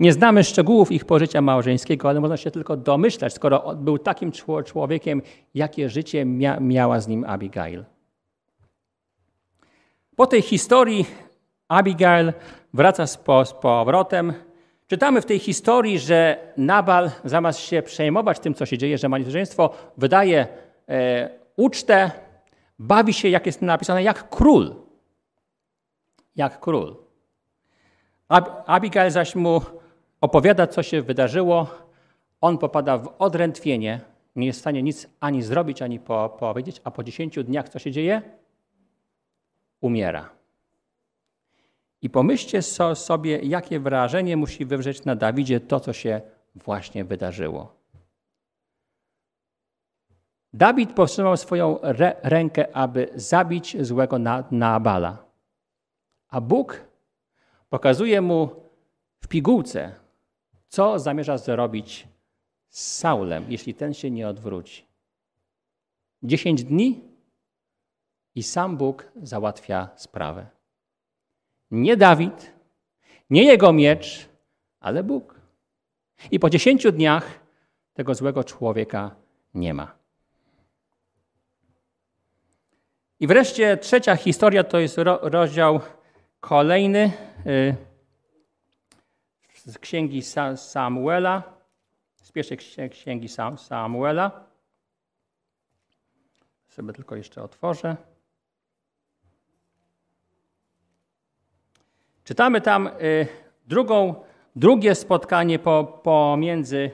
[0.00, 4.32] Nie znamy szczegółów ich pożycia małżeńskiego, ale można się tylko domyślać, skoro był takim
[4.66, 5.22] człowiekiem,
[5.54, 7.84] jakie życie mia miała z nim Abigail.
[10.16, 11.06] Po tej historii
[11.68, 12.32] Abigail
[12.74, 14.32] wraca z, po, z powrotem.
[14.86, 19.16] Czytamy w tej historii, że Nabal, zamiast się przejmować tym, co się dzieje, że ma
[19.96, 20.48] wydaje
[21.56, 22.10] ucztę,
[22.78, 24.88] bawi się, jak jest napisane, jak król
[26.38, 26.96] jak król.
[28.66, 29.60] Abigail zaś mu
[30.20, 31.66] opowiada, co się wydarzyło.
[32.40, 34.00] On popada w odrętwienie,
[34.36, 37.78] nie jest w stanie nic ani zrobić, ani po, powiedzieć, a po dziesięciu dniach co
[37.78, 38.22] się dzieje?
[39.80, 40.30] Umiera.
[42.02, 42.62] I pomyślcie
[42.94, 46.20] sobie, jakie wrażenie musi wywrzeć na Dawidzie to, co się
[46.54, 47.77] właśnie wydarzyło.
[50.52, 51.78] Dawid powstrzymał swoją
[52.22, 54.18] rękę, aby zabić złego
[54.50, 55.24] Naabala.
[56.28, 56.84] A Bóg
[57.68, 58.50] pokazuje mu
[59.20, 59.94] w pigułce,
[60.68, 62.08] co zamierza zrobić
[62.68, 64.86] z Saulem, jeśli ten się nie odwróci.
[66.22, 67.00] Dziesięć dni
[68.34, 70.46] i sam Bóg załatwia sprawę.
[71.70, 72.52] Nie Dawid,
[73.30, 74.28] nie jego miecz,
[74.80, 75.40] ale Bóg.
[76.30, 77.40] I po dziesięciu dniach
[77.94, 79.16] tego złego człowieka
[79.54, 79.97] nie ma.
[83.20, 85.80] I wreszcie trzecia historia to jest rozdział
[86.40, 87.12] kolejny
[87.46, 87.76] y,
[89.54, 90.22] z księgi
[90.56, 91.42] Samuela,
[92.22, 94.44] z pierwszej księgi Samuela.
[96.68, 97.96] Sobie tylko jeszcze otworzę.
[102.24, 103.26] Czytamy tam y,
[103.66, 104.14] drugą,
[104.56, 106.90] drugie spotkanie po, pomiędzy,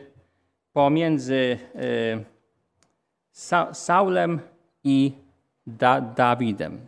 [0.72, 2.24] pomiędzy y,
[3.72, 4.40] Saulem
[4.84, 5.23] i
[5.66, 6.86] da, Dawidem.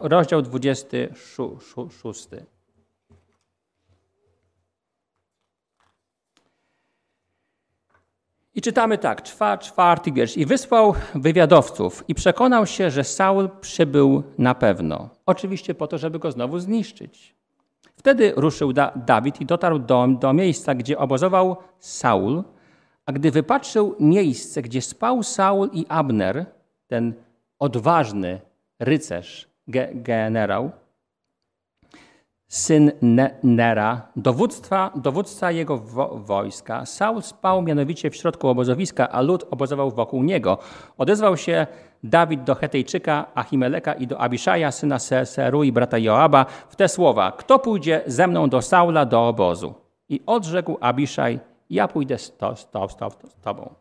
[0.00, 2.28] Rozdział 26.
[8.54, 9.22] I czytamy tak,
[9.60, 10.36] czwarty wiersz.
[10.36, 15.08] I wysłał wywiadowców i przekonał się, że Saul przybył na pewno.
[15.26, 17.34] Oczywiście po to, żeby go znowu zniszczyć.
[17.96, 22.42] Wtedy ruszył da Dawid i dotarł do, do miejsca, gdzie obozował Saul,
[23.06, 26.46] a gdy wypatrzył miejsce, gdzie spał Saul i Abner,
[26.88, 27.14] ten
[27.60, 28.40] odważny
[28.78, 30.70] rycerz, ge generał,
[32.48, 32.92] syn
[33.42, 36.86] Nera, dowództwa, dowódca jego wo wojska.
[36.86, 40.58] Saul spał mianowicie w środku obozowiska, a lud obozował wokół niego.
[40.98, 41.66] Odezwał się
[42.04, 47.32] Dawid do Hetejczyka, Achimeleka i do Abiszaja, syna Seru i brata Joaba, w te słowa:
[47.32, 49.74] Kto pójdzie ze mną do Saula do obozu?
[50.08, 53.74] I odrzekł Abiszaj: Ja pójdę z, to, z, to, z tobą.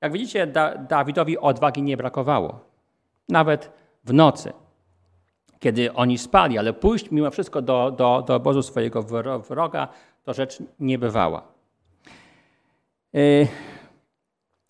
[0.00, 2.65] Jak widzicie, da Dawidowi odwagi nie brakowało.
[3.28, 3.70] Nawet
[4.04, 4.52] w nocy
[5.58, 9.02] kiedy oni spali, ale pójść mimo wszystko do, do, do obozu swojego
[9.48, 9.88] wroga,
[10.24, 11.42] to rzecz niebywała.
[13.14, 13.18] E,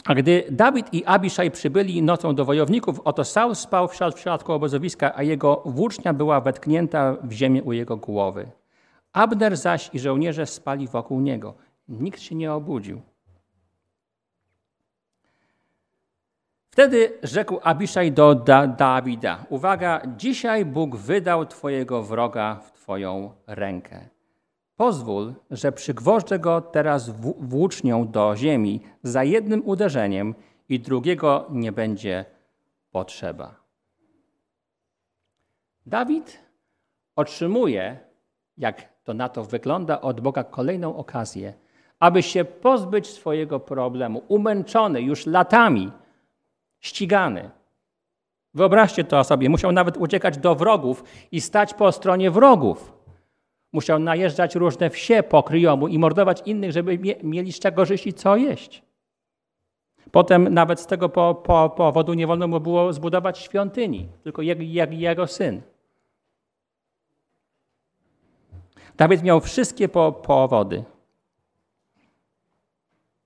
[0.05, 5.12] a gdy Dawid i Abiszaj przybyli nocą do wojowników, oto Saul spał w środku obozowiska,
[5.14, 8.47] a jego włócznia była wetknięta w ziemię u jego głowy.
[9.12, 11.55] Abner zaś i żołnierze spali wokół niego.
[11.88, 13.01] Nikt się nie obudził.
[16.77, 24.09] Wtedy rzekł Abiszaj do da Dawida: Uwaga, dzisiaj Bóg wydał Twojego wroga w Twoją rękę.
[24.77, 27.11] Pozwól, że przygwożdżę go teraz
[27.41, 30.35] włócznią do ziemi za jednym uderzeniem
[30.69, 32.25] i drugiego nie będzie
[32.91, 33.55] potrzeba.
[35.87, 36.39] Dawid
[37.17, 37.99] otrzymuje,
[38.59, 41.55] jak to na to wygląda, od Boga kolejną okazję,
[42.01, 44.23] aby się pozbyć swojego problemu.
[44.29, 45.93] Umęczony już latami,
[46.87, 47.51] ścigany.
[48.55, 52.92] Wyobraźcie to sobie, musiał nawet uciekać do wrogów i stać po stronie wrogów.
[53.72, 58.12] Musiał najeżdżać różne wsie po kryjomu i mordować innych, żeby mieli z czego żyć i
[58.12, 58.83] co jeść.
[60.11, 64.62] Potem nawet z tego po, po, powodu nie wolno mu było zbudować świątyni, tylko jego,
[64.90, 65.62] jego syn.
[68.96, 70.85] Dawid miał wszystkie po, powody,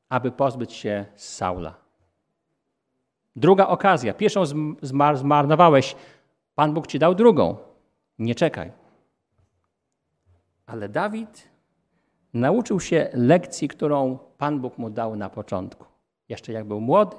[0.09, 1.80] aby pozbyć się Saula.
[3.41, 4.15] Druga okazja.
[4.15, 4.43] Pierwszą
[4.83, 5.97] zmarnowałeś.
[6.55, 7.57] Pan Bóg ci dał drugą.
[8.19, 8.73] Nie czekaj.
[10.67, 11.49] Ale Dawid
[12.35, 15.85] nauczył się lekcji, którą Pan Bóg mu dał na początku.
[16.29, 17.17] Jeszcze jak był młody.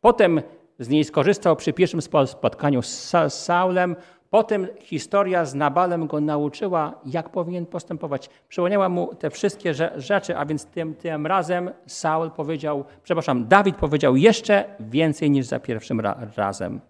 [0.00, 0.42] Potem
[0.78, 3.96] z niej skorzystał przy pierwszym spotkaniu z Saulem.
[4.30, 8.30] Potem historia z Nabalem go nauczyła, jak powinien postępować.
[8.48, 14.16] Przypomniała mu te wszystkie rzeczy, a więc tym, tym razem Saul powiedział, przepraszam, Dawid powiedział
[14.16, 16.80] jeszcze więcej niż za pierwszym ra razem.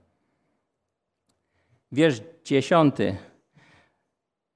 [1.93, 3.17] Wiersz dziesiąty.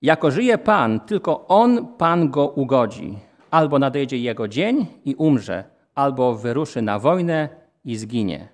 [0.02, 3.18] Jako żyje Pan, tylko On, Pan go ugodzi.
[3.50, 7.48] Albo nadejdzie jego dzień i umrze, albo wyruszy na wojnę
[7.84, 8.48] i zginie.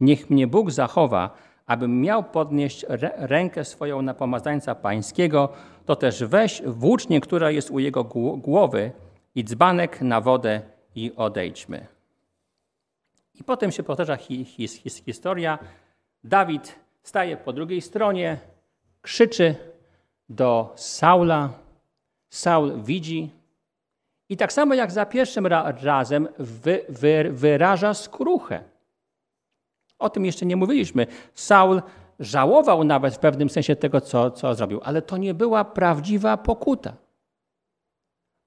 [0.00, 1.30] Niech mnie Bóg zachowa,
[1.68, 5.48] abym miał podnieść rękę swoją na pomazańca pańskiego,
[5.86, 8.04] to też weź włócznię, która jest u jego
[8.36, 8.92] głowy
[9.34, 10.60] i dzbanek na wodę
[10.94, 11.86] i odejdźmy.
[13.34, 15.58] I potem się powtarza his, his, historia.
[16.24, 18.38] Dawid staje po drugiej stronie,
[19.02, 19.54] krzyczy
[20.28, 21.50] do Saula.
[22.30, 23.30] Saul widzi
[24.28, 28.64] i tak samo jak za pierwszym razem wy, wy, wyraża skruchę.
[29.98, 31.06] O tym jeszcze nie mówiliśmy.
[31.34, 31.82] Saul
[32.20, 36.92] żałował nawet w pewnym sensie tego, co, co zrobił, ale to nie była prawdziwa pokuta.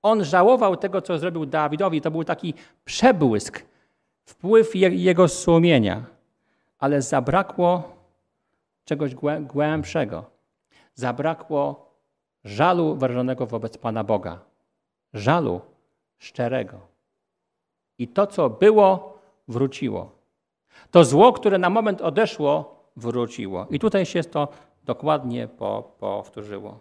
[0.02, 2.02] On żałował tego, co zrobił Dawidowi.
[2.02, 2.54] To był taki
[2.86, 3.66] przebłysk,
[4.26, 6.06] wpływ jego sumienia,
[6.80, 7.96] ale zabrakło
[8.86, 10.26] czegoś głębszego.
[10.94, 11.92] Zabrakło
[12.44, 14.40] żalu wyrażonego wobec Pana Boga.
[15.14, 15.62] Żalu,
[16.18, 16.80] szczerego.
[17.98, 20.21] I to, co było, wróciło.
[20.92, 23.68] To zło, które na moment odeszło, wróciło.
[23.70, 24.48] I tutaj się to
[24.84, 25.48] dokładnie
[26.00, 26.80] powtórzyło.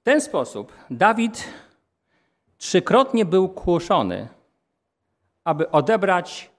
[0.00, 1.48] W ten sposób Dawid
[2.58, 4.28] trzykrotnie był kłoszony,
[5.44, 6.50] aby odebrać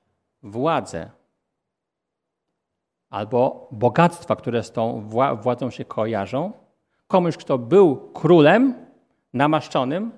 [0.44, 1.10] władzę
[3.10, 5.10] albo bogactwa, które z tą
[5.42, 6.52] władzą się kojarzą,
[7.08, 8.86] komuś, kto był królem
[9.34, 10.12] namaszczonym,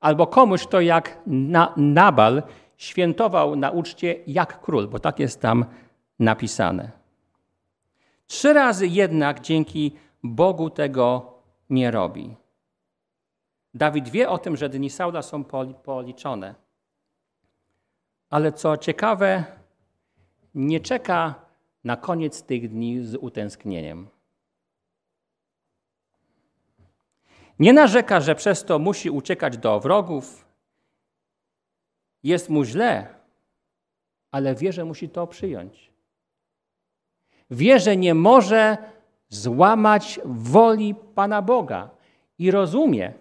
[0.00, 2.42] albo komuś, kto jak na, Nabal
[2.82, 5.64] świętował na uczcie jak król, bo tak jest tam
[6.18, 6.90] napisane.
[8.26, 11.34] Trzy razy jednak dzięki Bogu tego
[11.70, 12.36] nie robi.
[13.74, 15.44] Dawid wie o tym, że dni Saula są
[15.84, 16.54] policzone.
[18.30, 19.44] Ale co ciekawe,
[20.54, 21.34] nie czeka
[21.84, 24.08] na koniec tych dni z utęsknieniem.
[27.58, 30.51] Nie narzeka, że przez to musi uciekać do wrogów.
[32.22, 33.06] Jest mu źle,
[34.30, 35.90] ale wie, że musi to przyjąć.
[37.50, 38.76] Wie, że nie może
[39.28, 41.90] złamać woli Pana Boga
[42.38, 43.12] i rozumie,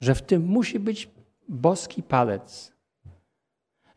[0.00, 1.08] że w tym musi być
[1.48, 2.72] boski palec.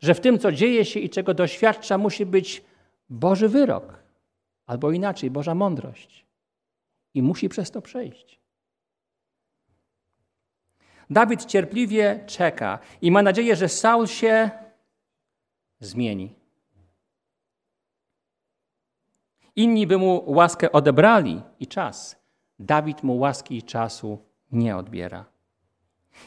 [0.00, 2.64] Że w tym, co dzieje się i czego doświadcza, musi być
[3.10, 4.02] Boży wyrok,
[4.66, 6.26] albo inaczej, Boża mądrość.
[7.14, 8.40] I musi przez to przejść.
[11.10, 14.50] Dawid cierpliwie czeka i ma nadzieję, że Saul się
[15.80, 16.34] zmieni.
[19.56, 22.16] Inni by mu łaskę odebrali i czas.
[22.58, 24.18] Dawid mu łaski i czasu
[24.52, 25.24] nie odbiera.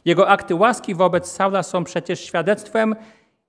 [0.06, 2.96] Jego akty łaski wobec Saula są przecież świadectwem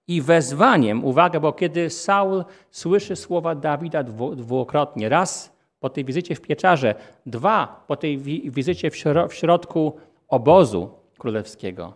[0.08, 4.02] i wezwaniem, uwaga, bo kiedy Saul słyszy słowa Dawida
[4.36, 6.94] dwukrotnie, raz po tej wizycie w pieczarze,
[7.26, 8.18] dwa po tej
[8.50, 8.90] wizycie
[9.28, 11.94] w środku obozu królewskiego,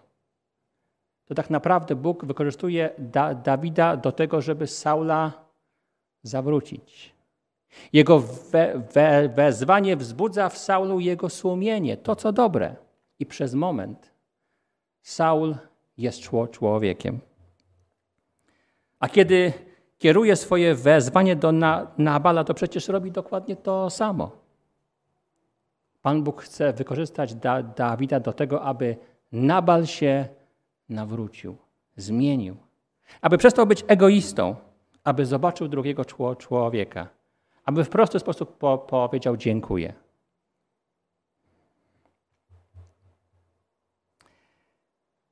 [1.25, 5.33] to tak naprawdę Bóg wykorzystuje da Dawida do tego, żeby Saula
[6.23, 7.15] zawrócić.
[7.93, 12.77] Jego we, we, wezwanie wzbudza w Saulu jego sumienie, to co dobre.
[13.19, 14.11] I przez moment
[15.03, 15.55] Saul
[15.99, 16.21] jest
[16.51, 17.21] człowiekiem.
[19.01, 19.53] A kiedy
[19.99, 21.53] kieruje swoje wezwanie do
[21.99, 24.31] Nabala, to przecież robi dokładnie to samo.
[26.03, 28.97] Pan Bóg chce wykorzystać da Dawida do tego, aby
[29.33, 30.29] Nabal się
[30.89, 31.57] nawrócił,
[31.97, 32.57] zmienił.
[33.21, 34.57] Aby przestał być egoistą,
[35.05, 36.05] aby zobaczył drugiego
[36.39, 37.09] człowieka,
[37.65, 39.93] aby w prosty sposób po powiedział dziękuję.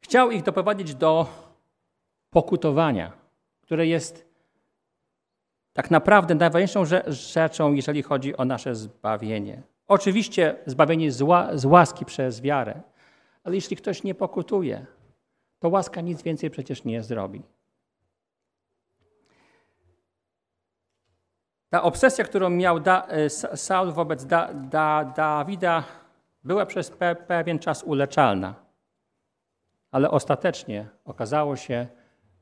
[0.00, 1.26] Chciał ich doprowadzić do
[2.30, 3.22] pokutowania
[3.72, 4.26] które jest
[5.72, 9.62] tak naprawdę najważniejszą rzeczą, jeżeli chodzi o nasze zbawienie.
[9.88, 11.12] Oczywiście zbawienie
[11.52, 12.80] z łaski przez wiarę,
[13.44, 14.86] ale jeśli ktoś nie pokutuje,
[15.58, 17.42] to łaska nic więcej przecież nie zrobi.
[21.70, 25.84] Ta obsesja, którą miał da, e, Saul wobec da, da, Dawida,
[26.44, 28.54] była przez pe, pewien czas uleczalna,
[29.90, 31.86] ale ostatecznie okazało się,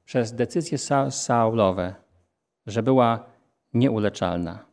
[0.04, 1.94] przez decyzje sa Saulowe,
[2.66, 3.24] że była
[3.74, 4.66] nieuleczalna.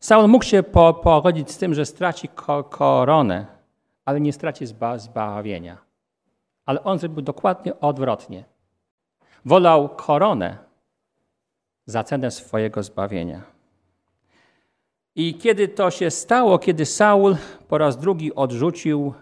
[0.00, 3.53] Saul mógł się po pogodzić z tym, że straci ko koronę,
[4.04, 5.78] ale nie straci zba zbawienia.
[6.66, 8.44] Ale on zrobił dokładnie odwrotnie.
[9.44, 10.58] Wolał koronę
[11.86, 13.42] za cenę swojego zbawienia.
[15.14, 17.36] I kiedy to się stało, kiedy Saul
[17.68, 19.14] po raz drugi odrzucił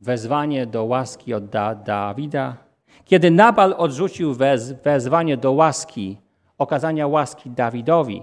[0.00, 2.56] wezwanie do łaski od da Dawida,
[3.04, 6.16] kiedy Nabal odrzucił wez, wezwanie do łaski,
[6.58, 8.22] okazania łaski Dawidowi,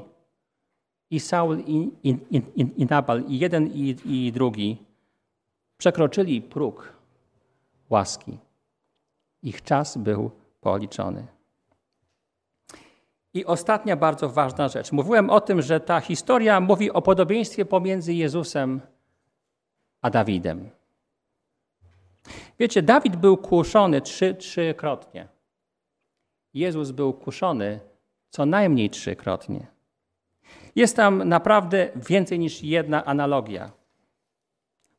[1.10, 4.87] i Saul, i, i, i, i Nabal, i jeden, i, i drugi
[5.78, 6.94] przekroczyli próg
[7.90, 8.38] łaski.
[9.44, 11.28] Ich czas był policzony.
[13.34, 14.92] I ostatnia bardzo ważna rzecz.
[14.92, 18.82] Mówiłem o tym, że ta historia mówi o podobieństwie pomiędzy Jezusem
[20.02, 20.70] a Dawidem.
[22.60, 25.28] Wiecie, Dawid był kuszony trzy, trzykrotnie.
[26.54, 27.80] Jezus był kuszony
[28.30, 29.68] co najmniej trzykrotnie.
[30.76, 33.72] Jest tam naprawdę więcej niż jedna analogia.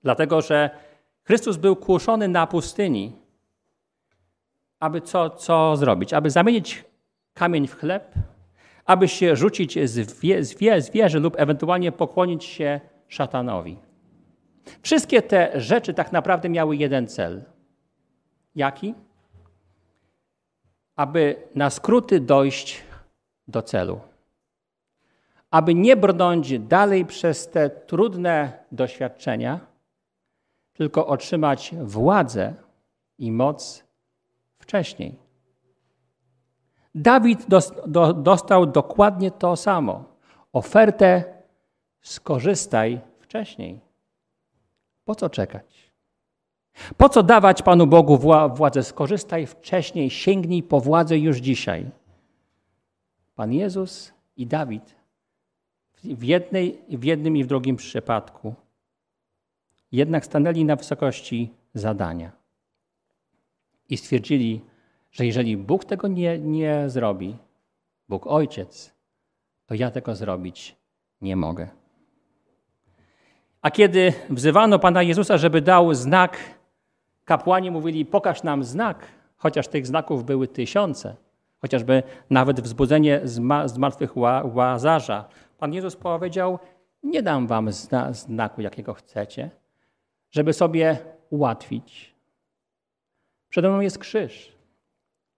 [0.03, 0.71] Dlatego, że
[1.23, 3.17] Chrystus był kuszony na pustyni,
[4.81, 6.13] aby co, co zrobić?
[6.13, 6.85] Aby zamienić
[7.35, 8.15] kamień w chleb,
[8.85, 13.79] aby się rzucić z, wie, z, wie, z wieży lub ewentualnie pokłonić się szatanowi.
[14.83, 17.45] Wszystkie te rzeczy tak naprawdę miały jeden cel.
[18.55, 18.95] Jaki?
[20.97, 22.83] Aby na skróty dojść
[23.49, 24.01] do celu.
[25.51, 29.68] Aby nie brnąć dalej przez te trudne doświadczenia,
[30.79, 32.55] tylko otrzymać władzę
[33.19, 33.85] i moc
[34.59, 35.19] wcześniej.
[36.95, 37.47] Dawid
[38.17, 40.05] dostał dokładnie to samo.
[40.53, 41.25] Ofertę
[42.01, 43.81] skorzystaj wcześniej.
[45.05, 45.93] Po co czekać?
[46.97, 48.19] Po co dawać Panu Bogu
[48.55, 48.83] władzę?
[48.83, 51.91] Skorzystaj wcześniej, sięgnij po władzę już dzisiaj.
[53.35, 54.95] Pan Jezus i Dawid
[56.03, 58.55] w, jednej, w jednym i w drugim przypadku
[59.93, 62.33] jednak stanęli na wysokości zadania
[63.89, 64.61] i stwierdzili,
[65.13, 67.37] że jeżeli Bóg tego nie, nie zrobi,
[68.09, 68.95] Bóg Ojciec,
[69.67, 70.77] to ja tego zrobić
[71.21, 71.69] nie mogę.
[73.63, 76.39] A kiedy wzywano Pana Jezusa, żeby dał znak,
[77.25, 81.17] kapłani mówili: Pokaż nam znak, chociaż tych znaków były tysiące,
[81.61, 83.21] chociażby nawet wzbudzenie
[83.65, 84.17] z martwych
[84.55, 85.25] łazarza.
[85.59, 86.59] Pan Jezus powiedział:
[87.03, 89.51] Nie dam wam zna znaku, jakiego chcecie,
[90.31, 90.99] żeby sobie
[91.31, 92.15] ułatwić.
[93.49, 94.53] Przede mną jest krzyż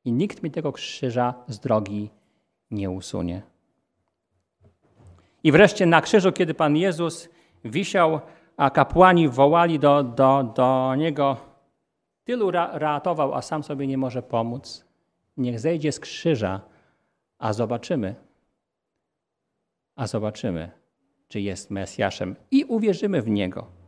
[0.05, 2.11] i nikt mi tego krzyża z drogi
[2.71, 3.43] nie usunie.
[5.45, 7.29] I wreszcie na krzyżu, kiedy Pan Jezus
[7.65, 8.21] wisiał,
[8.57, 11.37] a kapłani wołali do, do, do Niego,
[12.25, 14.85] tylu ra ratował, a sam sobie nie może pomóc.
[15.37, 16.61] Niech zejdzie z krzyża,
[17.39, 18.15] a zobaczymy,
[19.97, 20.71] a zobaczymy,
[21.29, 23.80] czy jest Mesjaszem i uwierzymy w Niego.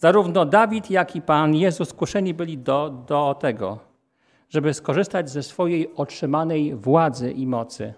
[0.00, 3.78] Zarówno Dawid, jak i Pan Jezus kuszeni byli do, do tego,
[4.48, 7.94] żeby skorzystać ze swojej otrzymanej władzy i mocy,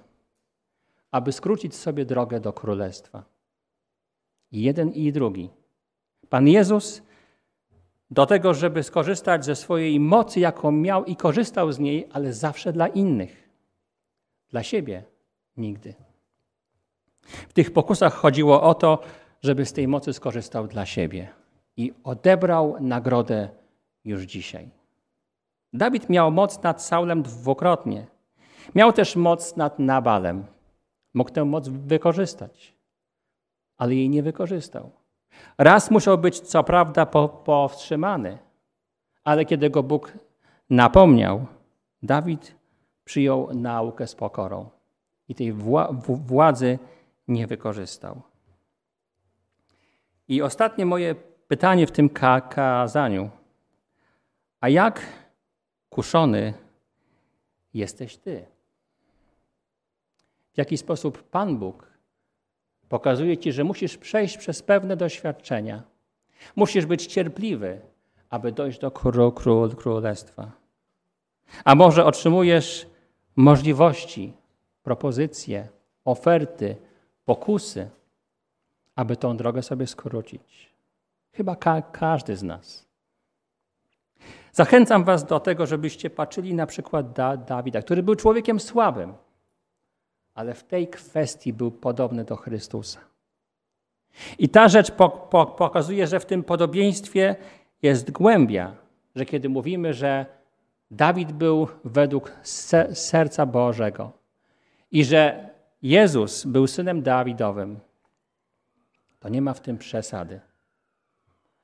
[1.11, 3.25] aby skrócić sobie drogę do królestwa.
[4.53, 5.51] I jeden i drugi.
[6.29, 7.03] Pan Jezus
[8.11, 12.73] do tego, żeby skorzystać ze swojej mocy, jaką miał i korzystał z niej, ale zawsze
[12.73, 13.49] dla innych.
[14.51, 15.05] Dla siebie
[15.57, 15.95] nigdy.
[17.23, 18.99] W tych pokusach chodziło o to,
[19.43, 21.42] żeby z tej mocy skorzystał dla siebie
[21.77, 23.49] i odebrał nagrodę
[24.05, 24.71] już dzisiaj.
[25.73, 28.07] Dawid miał moc nad Saulem dwukrotnie.
[28.75, 30.47] Miał też moc nad Nabalem.
[31.15, 32.75] Mógł tę moc wykorzystać,
[33.79, 34.91] ale jej nie wykorzystał.
[35.59, 37.07] Raz musiał być co prawda
[37.45, 38.39] powstrzymany,
[39.25, 40.13] ale kiedy go Bóg
[40.71, 41.47] napomniał,
[42.03, 42.55] Dawid
[43.05, 44.71] przyjął naukę z pokorą
[45.29, 45.53] i tej
[46.09, 46.79] władzy
[47.29, 48.23] nie wykorzystał.
[50.29, 51.15] I ostatnie moje
[51.53, 53.31] pytanie w tym kazaniu.
[54.61, 55.01] A jak
[55.91, 56.55] kuszony
[57.75, 58.47] jesteś Ty?
[60.53, 61.87] W jaki sposób Pan Bóg
[62.89, 65.83] pokazuje Ci, że musisz przejść przez pewne doświadczenia.
[66.57, 67.81] Musisz być cierpliwy,
[68.31, 70.53] aby dojść do król, król, królestwa.
[71.65, 72.87] A może otrzymujesz
[73.37, 74.33] możliwości,
[74.83, 75.69] propozycje,
[76.05, 76.77] oferty,
[77.25, 77.91] pokusy,
[78.95, 80.72] aby tą drogę sobie skrócić.
[81.33, 82.87] Chyba ka każdy z nas.
[84.53, 89.15] Zachęcam Was do tego, żebyście patrzyli na przykład da Dawida, który był człowiekiem słabym,
[90.35, 93.01] ale w tej kwestii był podobny do Chrystusa.
[94.39, 97.37] I ta rzecz po po pokazuje, że w tym podobieństwie
[97.83, 98.77] jest głębia,
[99.15, 100.27] że kiedy mówimy, że
[100.91, 104.13] Dawid był według se serca Bożego
[104.91, 105.49] i że
[105.83, 107.81] Jezus był synem Dawidowym,
[109.21, 110.41] to nie ma w tym przesady.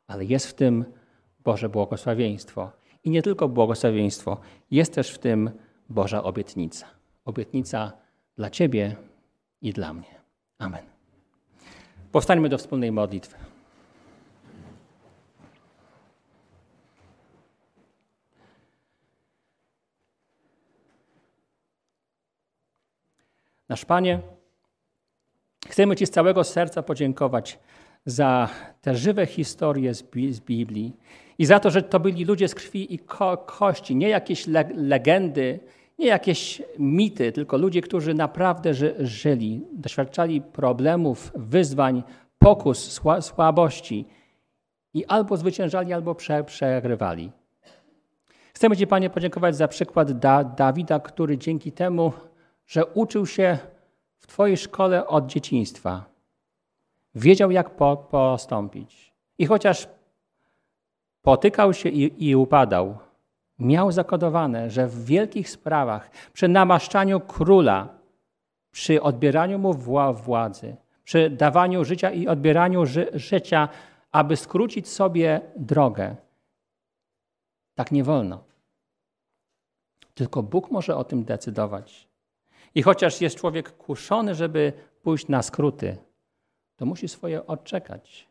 [0.08, 0.84] Ale jest w tym
[1.44, 2.70] Boże błogosławieństwo.
[3.04, 4.40] I nie tylko błogosławieństwo,
[4.70, 5.50] jest też w tym
[5.88, 6.86] Boża obietnica.
[7.24, 7.92] Obietnica
[8.36, 8.96] dla Ciebie
[9.62, 10.20] i dla mnie.
[10.58, 10.84] Amen.
[12.12, 13.36] Powstańmy do wspólnej modlitwy.
[23.68, 24.20] Nasz Panie,
[25.68, 27.58] chcemy Ci z całego serca podziękować
[28.06, 28.48] za
[28.80, 30.02] te żywe historie z,
[30.40, 30.96] Biblii
[31.38, 34.68] i za to, że to byli ludzie z krwi i ko kości, nie jakieś le
[34.74, 35.60] legendy,
[35.98, 42.02] nie jakieś mity, tylko ludzie, którzy naprawdę ży żyli, doświadczali problemów, wyzwań,
[42.38, 44.04] pokus, sła słabości
[44.94, 47.30] i albo zwyciężali, albo prze przegrywali.
[48.54, 52.12] Chcemy Ci, Panie, podziękować za przykład da Dawida, który dzięki temu,
[52.66, 53.58] że uczył się
[54.18, 56.04] w Twojej szkole od dzieciństwa,
[57.18, 59.12] wiedział, jak po postąpić.
[59.38, 59.88] I chociaż
[61.22, 62.98] potykał się i, i upadał,
[63.58, 67.88] miał zakodowane, że w wielkich sprawach, przy namaszczaniu króla,
[68.70, 69.74] przy odbieraniu mu
[70.12, 73.68] władzy, przy dawaniu życia i odbieraniu ży życia,
[74.12, 76.16] aby skrócić sobie drogę,
[77.74, 78.44] tak nie wolno.
[80.14, 82.08] Tylko Bóg może o tym decydować.
[82.74, 85.96] I chociaż jest człowiek kuszony, żeby pójść na skróty,
[86.78, 88.28] to musi swoje odczekać.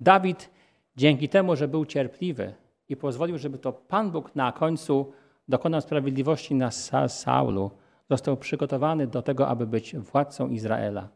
[0.00, 0.50] Dawid
[0.96, 2.54] Dzięki temu, że był cierpliwy
[2.88, 5.12] i pozwolił, żeby to Pan Bóg na końcu
[5.48, 6.70] dokonał sprawiedliwości na
[7.08, 7.70] Saulu,
[8.10, 11.08] został przygotowany do tego, aby być władcą Izraela.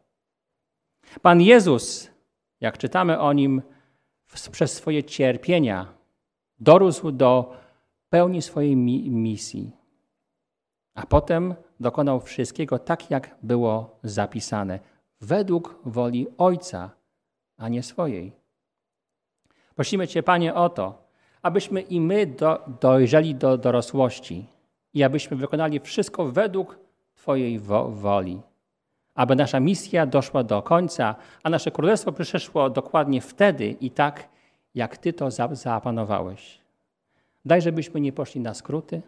[1.21, 2.11] Pan Jezus,
[2.61, 3.61] jak czytamy o nim,
[4.51, 5.93] przez swoje cierpienia
[6.59, 7.53] dorósł do
[8.09, 9.71] pełni swojej misji.
[10.93, 14.79] A potem dokonał wszystkiego tak, jak było zapisane,
[15.21, 16.89] według woli Ojca,
[17.57, 18.31] a nie swojej.
[19.75, 21.03] Prosimy Cię, Panie, o to,
[21.41, 24.45] abyśmy i my do, dojrzeli do dorosłości
[24.93, 26.79] i abyśmy wykonali wszystko według
[27.15, 28.41] Twojej wo woli.
[29.15, 34.29] Aby nasza misja doszła do końca, a nasze królestwo przyszło dokładnie wtedy i tak,
[34.75, 36.59] jak Ty to zapanowałeś.
[37.45, 39.01] Daj, żebyśmy nie poszli na skróty.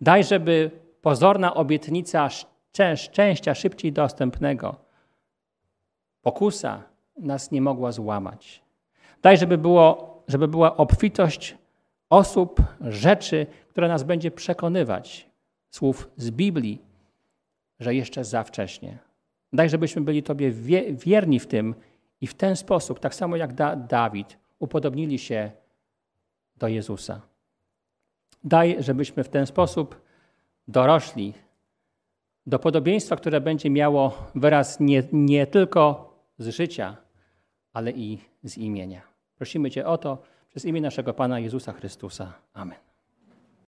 [0.00, 0.70] Daj, żeby
[1.02, 2.28] pozorna obietnica
[2.96, 4.76] szczęścia szybciej dostępnego,
[6.22, 6.82] pokusa
[7.16, 8.62] nas nie mogła złamać.
[9.22, 11.56] Daj, żeby, było, żeby była obfitość
[12.10, 15.30] osób, rzeczy, która nas będzie przekonywać,
[15.70, 16.82] słów z Biblii,
[17.80, 18.98] że jeszcze za wcześnie.
[19.52, 20.50] Daj, żebyśmy byli Tobie
[20.92, 21.74] wierni w tym
[22.20, 25.50] i w ten sposób, tak samo jak da Dawid, upodobnili się
[26.56, 27.20] do Jezusa.
[28.44, 30.00] Daj, żebyśmy w ten sposób
[30.68, 31.34] dorośli
[32.46, 36.09] do podobieństwa, które będzie miało wyraz nie, nie tylko
[36.40, 36.96] z życia,
[37.72, 39.02] ale i z imienia.
[39.36, 42.32] Prosimy Cię o to przez imię naszego Pana Jezusa Chrystusa.
[42.52, 42.89] Amen.